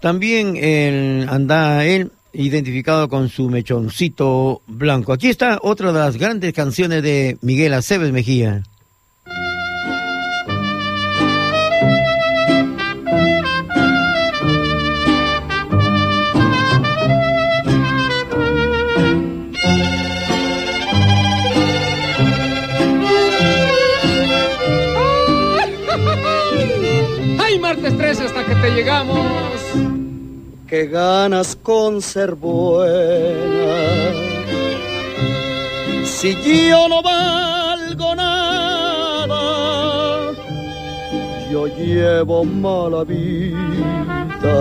También 0.00 1.28
anda 1.28 1.84
él 1.84 2.12
identificado 2.32 3.08
con 3.08 3.28
su 3.28 3.50
mechoncito 3.50 4.62
blanco. 4.66 5.12
Aquí 5.12 5.28
está 5.28 5.58
otra 5.62 5.92
de 5.92 5.98
las 5.98 6.16
grandes 6.16 6.52
canciones 6.52 7.02
de 7.02 7.36
Miguel 7.42 7.74
Aceves 7.74 8.12
Mejía. 8.12 8.62
Llegamos! 28.80 29.50
que 30.66 30.86
ganas 30.86 31.56
con 31.56 32.00
ser 32.00 32.34
buena. 32.36 33.74
Si 36.04 36.34
yo 36.68 36.88
no 36.88 37.02
valgo 37.02 38.14
nada, 38.14 39.42
yo 41.50 41.66
llevo 41.66 42.44
mala 42.44 43.02
vida. 43.02 44.58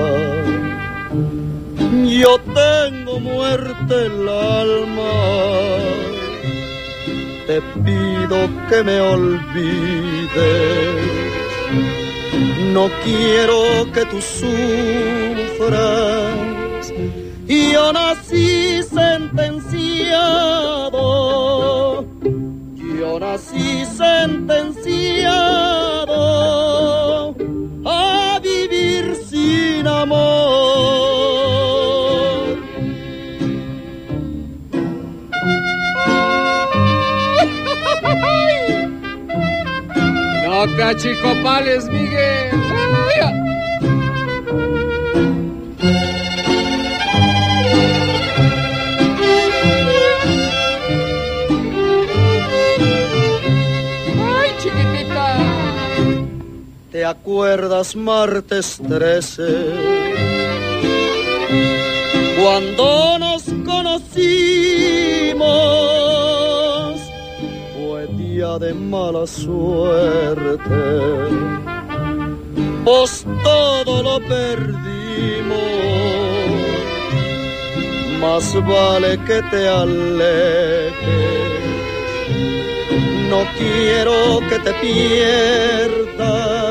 Yo 2.22 2.40
tengo 2.40 3.20
muerte 3.20 4.06
el 4.08 4.28
alma. 4.28 5.14
Te 7.46 7.62
pido 7.84 8.50
que 8.68 8.84
me 8.84 9.00
olvides 9.00 10.70
no 12.74 12.90
quiero 13.04 13.92
que 13.94 14.06
tú 14.06 14.22
sufras. 14.22 15.70
Yo 17.48 17.94
nací 17.94 18.84
sentenciado. 18.84 20.46
Yo 23.00 23.20
nací 23.20 23.86
sentenciado 23.86 25.79
No 40.90 40.96
te 40.96 41.10
achicopales, 41.10 41.88
Miguel. 41.88 42.50
Ay. 54.18 54.56
¿Te 56.92 57.06
acuerdas 57.06 57.96
martes 57.96 58.82
13? 58.88 59.44
Cuando 62.42 63.20
nos 63.20 63.29
de 68.58 68.74
mala 68.74 69.28
suerte, 69.28 70.58
pues 72.84 73.26
todo 73.44 74.02
lo 74.02 74.20
perdimos. 74.28 75.60
Más 78.20 78.54
vale 78.66 79.20
que 79.28 79.42
te 79.52 79.68
alejes, 79.68 80.94
no 83.30 83.46
quiero 83.58 84.40
que 84.50 84.60
te 84.60 84.74
pierdas 84.82 86.69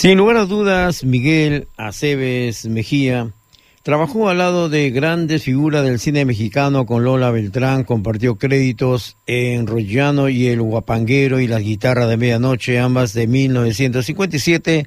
Sin 0.00 0.16
lugar 0.16 0.38
a 0.38 0.46
dudas, 0.46 1.04
Miguel 1.04 1.68
Aceves 1.76 2.64
Mejía 2.64 3.34
trabajó 3.82 4.30
al 4.30 4.38
lado 4.38 4.70
de 4.70 4.88
grandes 4.88 5.42
figuras 5.42 5.84
del 5.84 6.00
cine 6.00 6.24
mexicano 6.24 6.86
con 6.86 7.04
Lola 7.04 7.30
Beltrán, 7.30 7.84
compartió 7.84 8.36
créditos 8.36 9.18
en 9.26 9.66
Rollano 9.66 10.30
y 10.30 10.46
El 10.46 10.62
Guapanguero 10.62 11.38
y 11.38 11.48
las 11.48 11.60
guitarras 11.60 12.08
de 12.08 12.16
medianoche, 12.16 12.78
ambas 12.78 13.12
de 13.12 13.26
1957, 13.26 14.86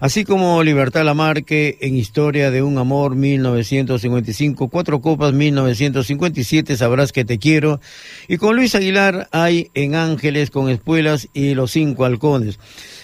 así 0.00 0.24
como 0.24 0.60
Libertad 0.64 1.04
Lamarque 1.04 1.78
en 1.80 1.94
Historia 1.94 2.50
de 2.50 2.60
un 2.60 2.78
Amor 2.78 3.14
1955, 3.14 4.66
Cuatro 4.70 5.00
Copas 5.00 5.32
1957, 5.34 6.76
Sabrás 6.76 7.12
que 7.12 7.24
te 7.24 7.38
quiero, 7.38 7.80
y 8.26 8.38
con 8.38 8.56
Luis 8.56 8.74
Aguilar 8.74 9.28
hay 9.30 9.70
En 9.74 9.94
Ángeles 9.94 10.50
con 10.50 10.68
Espuelas 10.68 11.28
y 11.32 11.54
Los 11.54 11.70
Cinco 11.70 12.04
Halcones. 12.04 12.58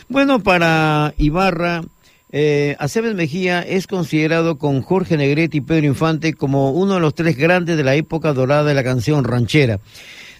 Bueno, 0.08 0.40
para 0.40 1.14
Ibarra, 1.16 1.82
eh, 2.30 2.76
Aceves 2.78 3.14
Mejía 3.14 3.62
es 3.62 3.86
considerado 3.86 4.58
con 4.58 4.82
Jorge 4.82 5.16
Negrete 5.16 5.58
y 5.58 5.60
Pedro 5.60 5.86
Infante 5.86 6.34
como 6.34 6.72
uno 6.72 6.94
de 6.94 7.00
los 7.00 7.14
tres 7.14 7.36
grandes 7.36 7.76
de 7.76 7.84
la 7.84 7.94
época 7.94 8.32
dorada 8.32 8.64
de 8.64 8.74
la 8.74 8.84
canción 8.84 9.24
ranchera. 9.24 9.80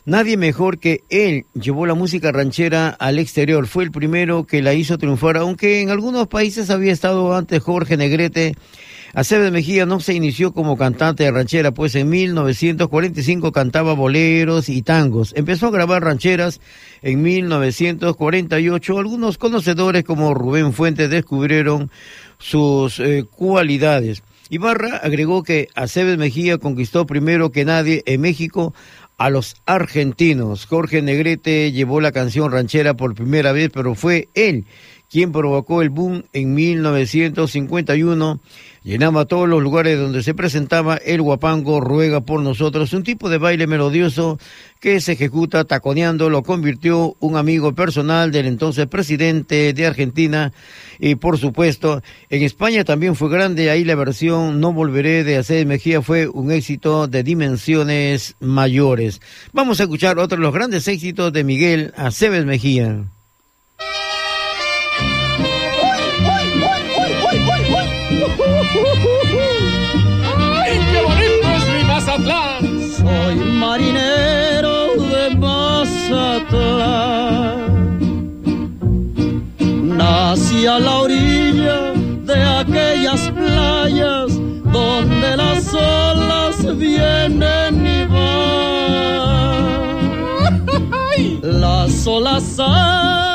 Nadie 0.07 0.37
mejor 0.37 0.79
que 0.79 1.01
él 1.09 1.47
llevó 1.55 1.87
la 1.87 1.95
música 1.95 2.31
ranchera 2.31 2.91
al 2.91 3.19
exterior. 3.19 3.67
Fue 3.67 3.85
el 3.85 3.91
primero 3.91 4.45
que 4.45 4.61
la 4.61 4.75
hizo 4.75 4.99
triunfar, 4.99 5.39
aunque 5.39 5.81
en 5.81 5.89
algunos 5.89 6.29
países 6.29 6.69
había 6.69 6.93
estado 6.93 7.35
antes 7.35 7.63
Jorge 7.63 7.97
Negrete. 7.97 8.55
Aceves 9.15 9.53
Mejía 9.53 9.87
no 9.87 10.01
se 10.01 10.13
inició 10.13 10.53
como 10.53 10.77
cantante 10.77 11.23
de 11.23 11.31
ranchera, 11.31 11.73
pues 11.73 11.95
en 11.95 12.09
1945 12.09 13.53
cantaba 13.53 13.95
boleros 13.95 14.69
y 14.69 14.83
tangos. 14.83 15.33
Empezó 15.37 15.69
a 15.69 15.71
grabar 15.71 16.03
rancheras 16.03 16.61
en 17.01 17.23
1948. 17.23 18.99
Algunos 18.99 19.39
conocedores 19.39 20.03
como 20.03 20.35
Rubén 20.35 20.73
Fuentes 20.73 21.11
descubrieron 21.11 21.93
sus 22.39 22.99
eh, 22.99 23.25
cualidades. 23.31 24.25
Ibarra 24.51 24.97
agregó 24.97 25.45
que 25.45 25.69
Aceves 25.77 26.19
Mejía 26.19 26.59
conquistó 26.59 27.07
primero 27.07 27.53
que 27.53 27.65
nadie 27.65 28.03
en 28.07 28.21
México 28.21 28.75
a 29.17 29.31
los 29.31 29.55
argentinos. 29.65 30.67
Jorge 30.67 31.03
Negrete 31.03 31.71
llevó 31.71 32.01
la 32.01 32.11
canción 32.11 32.51
ranchera 32.51 32.95
por 32.95 33.15
primera 33.15 33.53
vez, 33.53 33.71
pero 33.73 33.95
fue 33.95 34.29
él 34.35 34.65
quien 35.15 35.31
provocó 35.31 35.81
el 35.81 35.91
boom 35.91 36.25
en 36.33 36.55
1951. 36.55 38.41
Llenaba 38.85 39.25
todos 39.25 39.49
los 39.49 39.63
lugares 39.63 39.99
donde 39.99 40.23
se 40.23 40.35
presentaba 40.35 40.99
el 40.99 41.23
guapango 41.23 41.81
Ruega 41.81 42.21
por 42.21 42.41
nosotros, 42.41 42.93
un 42.93 43.03
tipo 43.03 43.31
de 43.31 43.39
baile 43.39 43.67
melodioso 43.67 44.39
que 44.79 45.01
se 45.01 45.13
ejecuta 45.13 45.65
taconeando, 45.65 46.29
lo 46.29 46.43
convirtió 46.43 47.17
un 47.19 47.39
amigo 47.39 47.75
personal 47.75 48.31
del 48.31 48.45
entonces 48.45 48.87
presidente 48.87 49.73
de 49.73 49.87
Argentina 49.87 50.53
y 50.99 51.15
por 51.15 51.39
supuesto 51.39 52.03
en 52.29 52.43
España 52.43 52.85
también 52.85 53.17
fue 53.17 53.31
grande, 53.31 53.71
ahí 53.71 53.85
la 53.85 53.95
versión 53.95 54.61
No 54.61 54.75
Volveré 54.75 55.25
de 55.25 55.39
Aceves 55.39 55.65
Mejía 55.65 56.03
fue 56.03 56.29
un 56.29 56.53
éxito 56.53 57.09
de 57.09 57.23
dimensiones 57.23 58.37
mayores. 58.39 59.23
Vamos 59.55 59.81
a 59.81 59.85
escuchar 59.85 60.19
otro 60.19 60.37
de 60.37 60.43
los 60.43 60.53
grandes 60.53 60.87
éxitos 60.89 61.33
de 61.33 61.43
Miguel 61.43 61.95
Aceves 61.97 62.45
Mejía. 62.45 63.03
Nací 80.45 80.67
a 80.67 80.79
la 80.79 80.97
orilla 80.99 81.93
de 82.27 82.35
aquellas 82.35 83.31
playas 83.31 84.31
donde 84.73 85.37
las 85.39 85.73
olas 85.73 86.77
vienen 86.77 87.87
y 87.87 88.05
van. 88.05 89.25
Las 91.61 92.07
olas 92.07 92.59
altas 92.61 93.34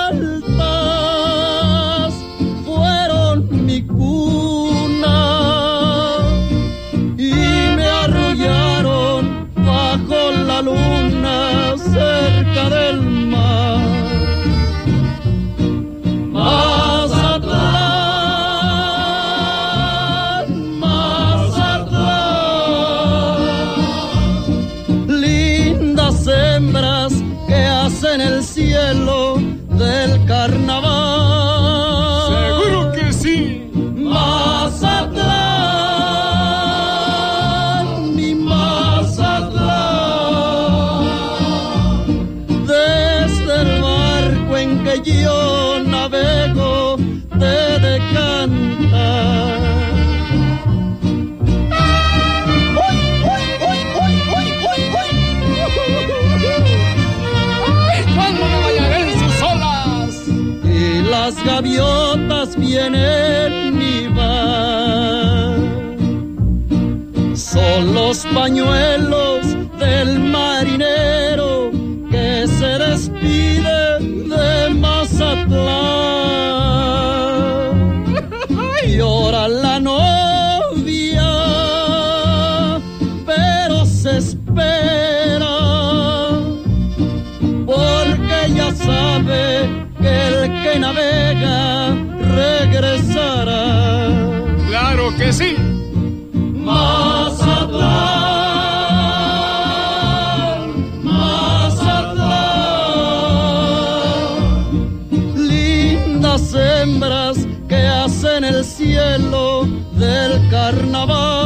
carnaval. 110.69 111.38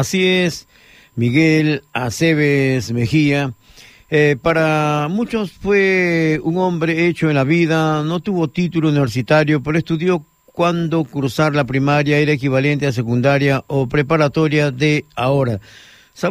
Así 0.00 0.26
es, 0.26 0.66
Miguel 1.14 1.84
Aceves 1.92 2.90
Mejía. 2.92 3.52
Eh, 4.10 4.36
para 4.40 5.06
muchos 5.08 5.52
fue 5.52 6.40
un 6.42 6.58
hombre 6.58 7.06
hecho 7.06 7.28
en 7.28 7.36
la 7.36 7.44
vida, 7.44 8.02
no 8.02 8.20
tuvo 8.20 8.48
título 8.48 8.88
universitario, 8.88 9.62
pero 9.62 9.78
estudió 9.78 10.24
cuando 10.46 11.04
cruzar 11.04 11.54
la 11.54 11.64
primaria 11.64 12.18
era 12.18 12.32
equivalente 12.32 12.86
a 12.86 12.92
secundaria 12.92 13.62
o 13.68 13.88
preparatoria 13.88 14.72
de 14.72 15.04
ahora. 15.14 15.60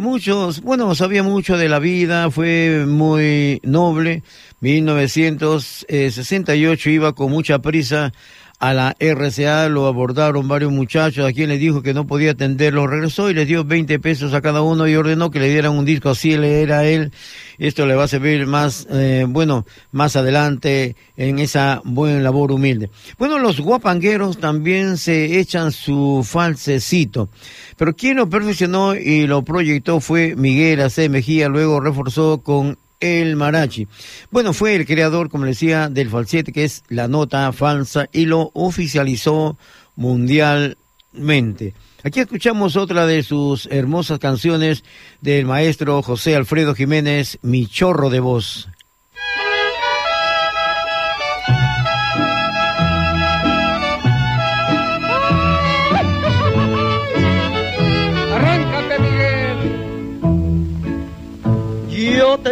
Muchos, 0.00 0.60
bueno, 0.60 0.94
sabía 0.94 1.24
mucho 1.24 1.58
de 1.58 1.68
la 1.68 1.80
vida, 1.80 2.30
fue 2.30 2.84
muy 2.86 3.60
noble. 3.64 4.22
1968 4.60 6.90
iba 6.90 7.12
con 7.12 7.32
mucha 7.32 7.58
prisa 7.58 8.12
a 8.60 8.74
la 8.74 8.94
RCA, 9.00 9.70
lo 9.70 9.86
abordaron 9.86 10.46
varios 10.46 10.70
muchachos, 10.70 11.26
a 11.26 11.32
quien 11.32 11.48
le 11.48 11.56
dijo 11.56 11.80
que 11.82 11.94
no 11.94 12.06
podía 12.06 12.32
atenderlo, 12.32 12.86
regresó 12.86 13.30
y 13.30 13.34
les 13.34 13.48
dio 13.48 13.64
20 13.64 13.98
pesos 14.00 14.34
a 14.34 14.42
cada 14.42 14.60
uno 14.60 14.86
y 14.86 14.94
ordenó 14.94 15.30
que 15.30 15.40
le 15.40 15.48
dieran 15.48 15.72
un 15.72 15.86
disco 15.86 16.10
así, 16.10 16.36
le 16.36 16.60
era 16.60 16.84
él. 16.84 17.10
Esto 17.56 17.86
le 17.86 17.94
va 17.94 18.04
a 18.04 18.08
servir 18.08 18.46
más, 18.46 18.86
eh, 18.90 19.24
bueno, 19.26 19.64
más 19.92 20.14
adelante 20.14 20.94
en 21.16 21.38
esa 21.38 21.80
buena 21.84 22.20
labor 22.20 22.52
humilde. 22.52 22.90
Bueno, 23.18 23.38
los 23.38 23.60
guapangueros 23.60 24.38
también 24.38 24.98
se 24.98 25.40
echan 25.40 25.72
su 25.72 26.22
falsecito, 26.22 27.30
pero 27.78 27.96
quien 27.96 28.18
lo 28.18 28.28
perfeccionó 28.28 28.94
y 28.94 29.26
lo 29.26 29.42
proyectó 29.42 30.00
fue 30.00 30.36
Miguel 30.36 30.82
A.C. 30.82 31.08
Mejía, 31.08 31.48
luego 31.48 31.80
reforzó 31.80 32.42
con 32.42 32.76
el 33.00 33.36
Marachi. 33.36 33.88
Bueno, 34.30 34.52
fue 34.52 34.76
el 34.76 34.86
creador, 34.86 35.30
como 35.30 35.46
decía, 35.46 35.88
del 35.88 36.10
falsete, 36.10 36.52
que 36.52 36.64
es 36.64 36.84
la 36.88 37.08
nota 37.08 37.50
falsa, 37.52 38.08
y 38.12 38.26
lo 38.26 38.50
oficializó 38.54 39.58
mundialmente. 39.96 41.74
Aquí 42.02 42.20
escuchamos 42.20 42.76
otra 42.76 43.06
de 43.06 43.22
sus 43.22 43.66
hermosas 43.66 44.18
canciones 44.18 44.84
del 45.20 45.44
maestro 45.46 46.02
José 46.02 46.36
Alfredo 46.36 46.74
Jiménez, 46.74 47.38
Mi 47.42 47.66
chorro 47.66 48.08
de 48.08 48.20
voz. 48.20 48.68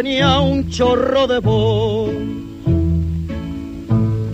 Tenía 0.01 0.39
un 0.39 0.69
chorro 0.69 1.27
de 1.27 1.39
voz. 1.39 2.09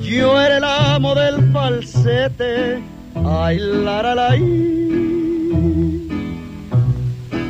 Yo 0.04 0.40
era 0.40 0.58
el 0.58 0.64
amo 0.64 1.16
del 1.16 1.52
falsete. 1.52 2.84
Ay, 3.26 3.58
la, 3.58 4.38
y. 4.38 6.08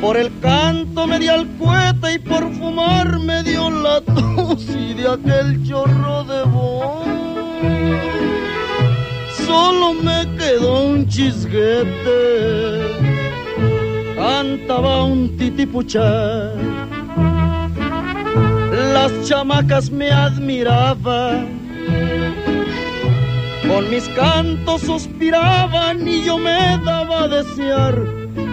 Por 0.00 0.16
el 0.16 0.30
canto 0.40 1.06
me 1.06 1.18
dio 1.18 1.34
el 1.34 1.46
cohete 1.58 2.14
y 2.14 2.18
por 2.20 2.50
fumar 2.54 3.18
me 3.18 3.42
dio 3.42 3.68
la 3.68 4.00
dosis 4.00 4.96
de 4.96 5.06
aquel 5.16 5.62
chorro 5.68 6.24
de 6.24 6.42
voz. 6.44 7.06
Solo 9.46 9.92
me 9.92 10.26
quedó 10.38 10.86
un 10.86 11.06
chisguete. 11.06 12.16
Cantaba 14.16 15.04
un 15.04 15.36
titipuchá. 15.36 16.54
Las 18.98 19.28
chamacas 19.28 19.90
me 19.90 20.10
admiraban, 20.10 21.48
con 23.68 23.90
mis 23.90 24.08
cantos 24.08 24.80
suspiraban 24.80 26.08
y 26.08 26.24
yo 26.24 26.38
me 26.38 26.80
daba 26.82 27.24
a 27.24 27.28
desear, 27.28 27.94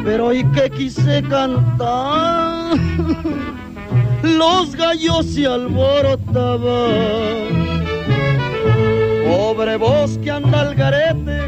pero 0.03 0.27
hoy 0.27 0.43
que 0.51 0.69
quise 0.69 1.23
cantar, 1.29 2.75
los 4.21 4.75
gallos 4.75 5.27
se 5.27 5.47
alborotaban. 5.47 6.65
Pobre 9.25 9.77
voz 9.77 10.17
que 10.17 10.29
anda 10.29 10.59
al 10.59 10.75
garete, 10.75 11.39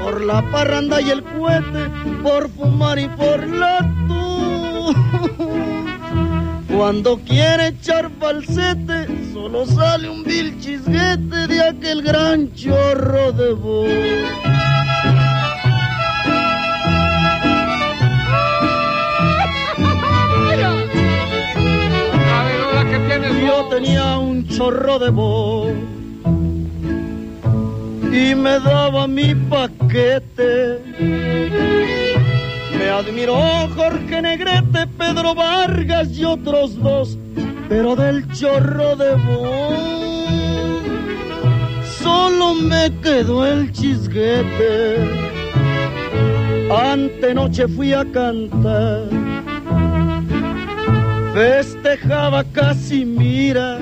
por 0.00 0.24
la 0.24 0.48
parranda 0.52 1.00
y 1.00 1.10
el 1.10 1.24
cohete, 1.24 1.90
por 2.22 2.48
fumar 2.50 3.00
y 3.00 3.08
por 3.08 3.48
la 3.48 3.78
tos. 4.06 4.94
Cuando 6.76 7.18
quiere 7.18 7.68
echar 7.68 8.10
falsete, 8.18 9.06
solo 9.32 9.64
sale 9.64 10.08
un 10.08 10.24
vil 10.24 10.58
chisguete 10.60 11.46
de 11.46 11.62
aquel 11.62 12.02
gran 12.02 12.52
chorro 12.52 13.30
de 13.32 13.52
voz. 13.52 13.88
Yo 23.46 23.68
tenía 23.68 24.18
un 24.18 24.48
chorro 24.48 24.98
de 24.98 25.10
voz 25.10 25.72
y 28.12 28.34
me 28.34 28.58
daba 28.58 29.06
mi 29.06 29.34
paquete. 29.34 30.80
Me 32.78 32.90
admiró 32.90 33.68
Jorge 33.74 34.22
Negrete, 34.22 34.86
Pedro 34.98 35.34
Vargas 35.34 36.10
y 36.16 36.24
otros 36.24 36.76
dos, 36.80 37.18
pero 37.68 37.96
del 37.96 38.26
chorro 38.32 38.96
de 38.96 39.14
voz 39.16 40.04
solo 42.04 42.54
me 42.54 42.92
quedó 43.00 43.46
el 43.46 43.72
chisguete. 43.72 45.08
Antenoche 46.70 47.66
fui 47.68 47.92
a 47.92 48.04
cantar, 48.04 49.08
festejaba 51.32 52.44
casi 52.52 53.04
mira. 53.04 53.78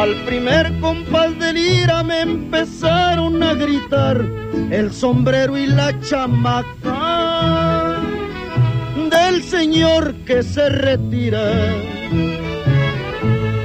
Al 0.00 0.14
primer 0.24 0.80
compás 0.80 1.38
de 1.38 1.52
lira 1.52 2.02
me 2.02 2.22
empezaron 2.22 3.42
a 3.42 3.52
gritar 3.52 4.24
el 4.70 4.94
sombrero 4.94 5.58
y 5.58 5.66
la 5.66 6.00
chamaca 6.00 8.00
del 9.10 9.42
señor 9.42 10.14
que 10.24 10.42
se 10.42 10.70
retira. 10.70 11.42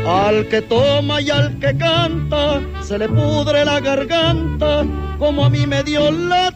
Al 0.06 0.50
que 0.50 0.62
toma 0.62 1.22
y 1.22 1.30
al 1.30 1.58
que 1.58 1.78
canta 1.78 2.60
se 2.82 2.98
le 2.98 3.08
pudre 3.08 3.64
la 3.64 3.80
garganta 3.80 4.84
como 5.18 5.46
a 5.46 5.50
mí 5.50 5.66
me 5.66 5.84
dio 5.84 6.12
la 6.12 6.52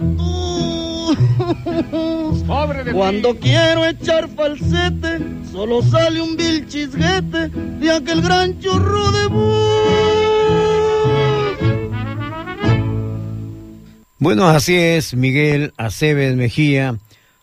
Cuando 2.93 3.35
quiero 3.39 3.85
echar 3.85 4.27
falsete 4.29 5.19
solo 5.51 5.81
sale 5.81 6.21
un 6.21 6.35
vil 6.37 6.67
chisguete 6.67 7.49
de 7.49 7.91
aquel 7.91 8.21
gran 8.21 8.59
chorro 8.59 9.11
de 9.11 9.29
Bueno, 14.19 14.49
así 14.49 14.75
es, 14.75 15.15
Miguel 15.15 15.71
Aceves 15.77 16.35
Mejía, 16.35 16.97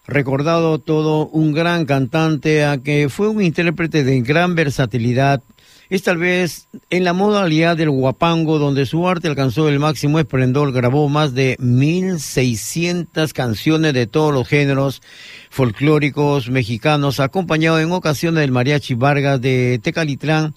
recordado 0.07 0.79
todo 0.79 1.27
un 1.29 1.53
gran 1.53 1.87
cantante 1.87 2.65
a 2.67 2.79
que 2.79 3.09
fue 3.09 3.29
un 3.29 3.43
intérprete 3.43 4.05
de 4.05 4.21
gran 4.21 4.55
versatilidad. 4.55 5.43
Es 5.89 6.03
tal 6.03 6.19
vez 6.19 6.67
en 6.91 7.05
la 7.05 7.13
modalidad 7.13 7.77
del 7.77 7.91
guapango 7.91 8.59
donde 8.59 8.87
su 8.87 9.07
arte 9.09 9.29
alcanzó 9.29 9.69
el 9.69 9.79
máximo 9.79 10.19
esplendor, 10.19 10.73
grabó 10.73 11.09
más 11.09 11.33
de 11.33 11.55
1600 11.61 13.33
canciones 13.33 13.95
de 13.95 14.09
todos 14.09 14.35
los 14.35 14.49
géneros 14.49 15.01
folclóricos 15.49 16.51
mexicanos, 16.51 17.21
acompañado 17.21 17.79
en 17.79 17.93
ocasiones 17.93 18.41
del 18.41 18.51
mariachi 18.51 18.95
Vargas 18.95 19.41
de 19.41 19.79
Tecalitlán 19.81 20.55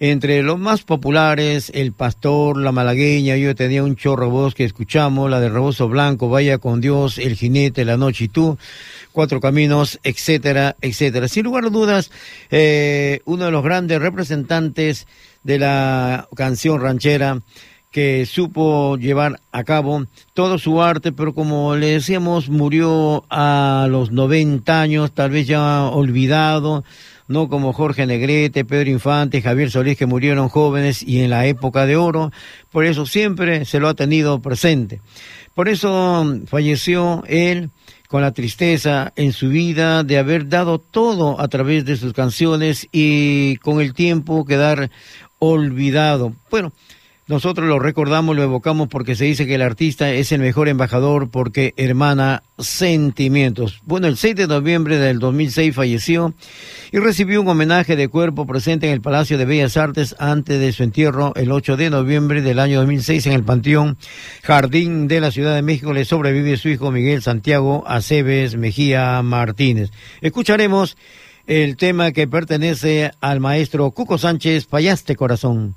entre 0.00 0.42
los 0.42 0.58
más 0.58 0.82
populares, 0.82 1.70
El 1.74 1.92
Pastor, 1.92 2.58
La 2.58 2.72
Malagueña, 2.72 3.36
yo 3.36 3.54
tenía 3.54 3.82
un 3.82 3.96
chorro 3.96 4.30
voz 4.30 4.54
que 4.54 4.64
escuchamos, 4.64 5.30
la 5.30 5.40
de 5.40 5.48
Rebozo 5.48 5.88
Blanco, 5.88 6.28
Vaya 6.28 6.58
con 6.58 6.80
Dios, 6.80 7.18
El 7.18 7.36
Jinete, 7.36 7.84
La 7.84 7.96
Noche 7.96 8.24
y 8.24 8.28
tú, 8.28 8.58
Cuatro 9.12 9.40
Caminos, 9.40 10.00
etcétera, 10.02 10.76
etcétera. 10.80 11.28
Sin 11.28 11.44
lugar 11.44 11.64
a 11.64 11.70
dudas, 11.70 12.10
eh, 12.50 13.20
uno 13.24 13.46
de 13.46 13.50
los 13.50 13.62
grandes 13.62 14.00
representantes 14.00 15.06
de 15.42 15.58
la 15.58 16.28
canción 16.34 16.80
ranchera 16.80 17.40
que 17.94 18.26
supo 18.26 18.96
llevar 18.96 19.38
a 19.52 19.62
cabo 19.62 20.06
todo 20.32 20.58
su 20.58 20.82
arte, 20.82 21.12
pero 21.12 21.32
como 21.32 21.76
le 21.76 21.90
decíamos, 21.90 22.48
murió 22.48 23.24
a 23.30 23.86
los 23.88 24.10
90 24.10 24.80
años, 24.80 25.12
tal 25.12 25.30
vez 25.30 25.46
ya 25.46 25.84
olvidado, 25.84 26.82
no 27.26 27.48
como 27.48 27.72
Jorge 27.72 28.06
Negrete, 28.06 28.64
Pedro 28.64 28.90
Infante, 28.90 29.42
Javier 29.42 29.70
Solís, 29.70 29.96
que 29.96 30.06
murieron 30.06 30.48
jóvenes 30.48 31.02
y 31.02 31.20
en 31.20 31.30
la 31.30 31.46
época 31.46 31.86
de 31.86 31.96
oro, 31.96 32.32
por 32.70 32.84
eso 32.84 33.06
siempre 33.06 33.64
se 33.64 33.80
lo 33.80 33.88
ha 33.88 33.94
tenido 33.94 34.40
presente. 34.40 35.00
Por 35.54 35.68
eso 35.68 36.40
falleció 36.46 37.22
él 37.26 37.70
con 38.08 38.22
la 38.22 38.32
tristeza 38.32 39.12
en 39.16 39.32
su 39.32 39.48
vida 39.48 40.04
de 40.04 40.18
haber 40.18 40.48
dado 40.48 40.78
todo 40.78 41.40
a 41.40 41.48
través 41.48 41.84
de 41.84 41.96
sus 41.96 42.12
canciones 42.12 42.88
y 42.92 43.56
con 43.56 43.80
el 43.80 43.94
tiempo 43.94 44.44
quedar 44.44 44.90
olvidado. 45.38 46.32
Bueno, 46.50 46.72
Nosotros 47.26 47.66
lo 47.66 47.78
recordamos, 47.78 48.36
lo 48.36 48.42
evocamos 48.42 48.88
porque 48.88 49.16
se 49.16 49.24
dice 49.24 49.46
que 49.46 49.54
el 49.54 49.62
artista 49.62 50.12
es 50.12 50.30
el 50.30 50.42
mejor 50.42 50.68
embajador 50.68 51.30
porque 51.30 51.72
hermana 51.78 52.42
sentimientos. 52.58 53.80
Bueno, 53.86 54.08
el 54.08 54.18
6 54.18 54.36
de 54.36 54.46
noviembre 54.46 54.98
del 54.98 55.20
2006 55.20 55.74
falleció 55.74 56.34
y 56.92 56.98
recibió 56.98 57.40
un 57.40 57.48
homenaje 57.48 57.96
de 57.96 58.08
cuerpo 58.08 58.46
presente 58.46 58.88
en 58.88 58.92
el 58.92 59.00
Palacio 59.00 59.38
de 59.38 59.46
Bellas 59.46 59.78
Artes 59.78 60.14
antes 60.18 60.60
de 60.60 60.70
su 60.72 60.82
entierro 60.82 61.32
el 61.34 61.50
8 61.50 61.78
de 61.78 61.88
noviembre 61.88 62.42
del 62.42 62.58
año 62.58 62.80
2006 62.80 63.26
en 63.26 63.32
el 63.32 63.42
Panteón 63.42 63.96
Jardín 64.42 65.08
de 65.08 65.22
la 65.22 65.30
Ciudad 65.30 65.54
de 65.54 65.62
México. 65.62 65.94
Le 65.94 66.04
sobrevive 66.04 66.58
su 66.58 66.68
hijo 66.68 66.90
Miguel 66.90 67.22
Santiago 67.22 67.84
Aceves 67.86 68.58
Mejía 68.58 69.22
Martínez. 69.22 69.92
Escucharemos 70.20 70.98
el 71.46 71.78
tema 71.78 72.12
que 72.12 72.28
pertenece 72.28 73.12
al 73.22 73.40
maestro 73.40 73.90
Cuco 73.92 74.18
Sánchez, 74.18 74.66
Payaste 74.66 75.16
Corazón. 75.16 75.74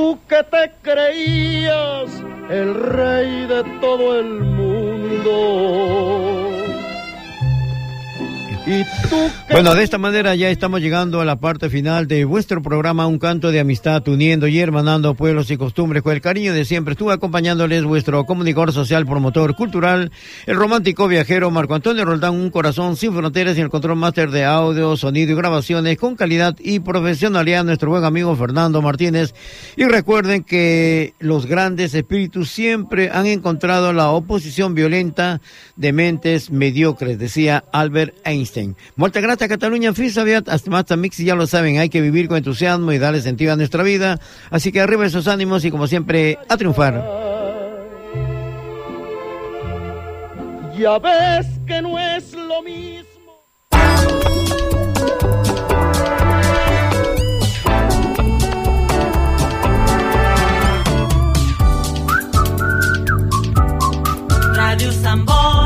Tú 0.00 0.18
que 0.26 0.42
te 0.44 0.72
creías 0.80 2.08
el 2.48 2.74
rey 2.74 3.46
de 3.46 3.62
todo 3.82 4.18
el 4.18 4.40
mundo. 4.40 5.30
Bueno, 9.50 9.74
de 9.74 9.82
esta 9.82 9.98
manera 9.98 10.34
ya 10.34 10.48
estamos 10.48 10.80
llegando 10.80 11.20
a 11.20 11.24
la 11.24 11.36
parte 11.36 11.68
final 11.68 12.06
de 12.06 12.24
vuestro 12.24 12.62
programa 12.62 13.06
Un 13.06 13.18
canto 13.18 13.50
de 13.50 13.58
amistad, 13.58 14.06
uniendo 14.06 14.46
y 14.46 14.60
hermanando 14.60 15.14
pueblos 15.14 15.50
y 15.50 15.56
costumbres 15.56 16.02
con 16.02 16.12
el 16.12 16.20
cariño 16.20 16.52
de 16.52 16.64
siempre. 16.64 16.92
Estuve 16.92 17.12
acompañándoles 17.12 17.82
vuestro 17.82 18.24
comunicador 18.26 18.72
social, 18.72 19.06
promotor 19.06 19.56
cultural, 19.56 20.12
el 20.46 20.56
romántico 20.56 21.08
viajero 21.08 21.50
Marco 21.50 21.74
Antonio 21.74 22.04
Roldán, 22.04 22.34
un 22.34 22.50
corazón 22.50 22.96
sin 22.96 23.12
fronteras 23.12 23.58
y 23.58 23.60
el 23.60 23.70
control 23.70 23.96
máster 23.96 24.30
de 24.30 24.44
audio, 24.44 24.96
sonido 24.96 25.32
y 25.32 25.36
grabaciones 25.36 25.98
con 25.98 26.14
calidad 26.14 26.56
y 26.60 26.78
profesionalidad, 26.80 27.64
nuestro 27.64 27.90
buen 27.90 28.04
amigo 28.04 28.36
Fernando 28.36 28.82
Martínez. 28.82 29.34
Y 29.76 29.84
recuerden 29.84 30.44
que 30.44 31.14
los 31.18 31.46
grandes 31.46 31.94
espíritus 31.94 32.50
siempre 32.50 33.10
han 33.12 33.26
encontrado 33.26 33.92
la 33.92 34.10
oposición 34.10 34.74
violenta 34.74 35.40
de 35.76 35.92
mentes 35.92 36.50
mediocres, 36.50 37.18
decía 37.18 37.64
Albert 37.72 38.14
Einstein. 38.24 38.59
Muchas 38.96 39.22
gracias, 39.22 39.48
Cataluña 39.48 39.92
Fisa, 39.92 40.24
hasta 40.46 40.96
Mix, 40.96 41.18
ya 41.18 41.34
lo 41.34 41.46
saben, 41.46 41.78
hay 41.78 41.88
que 41.88 42.00
vivir 42.00 42.28
con 42.28 42.36
entusiasmo 42.36 42.92
y 42.92 42.98
darle 42.98 43.20
sentido 43.20 43.52
a 43.52 43.56
nuestra 43.56 43.82
vida. 43.82 44.18
Así 44.50 44.72
que 44.72 44.80
arriba 44.80 45.06
esos 45.06 45.28
ánimos 45.28 45.64
y 45.64 45.70
como 45.70 45.86
siempre, 45.86 46.38
a 46.48 46.56
triunfar. 46.56 47.30
ya 50.80 50.98
ves 50.98 51.46
que 51.66 51.82
no 51.82 51.98
es 51.98 52.32
lo 52.32 52.62
mismo. 52.62 53.44
Radio 64.54 64.92
Sambor 64.92 65.59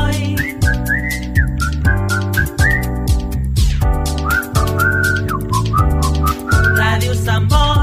amor. 7.27 7.74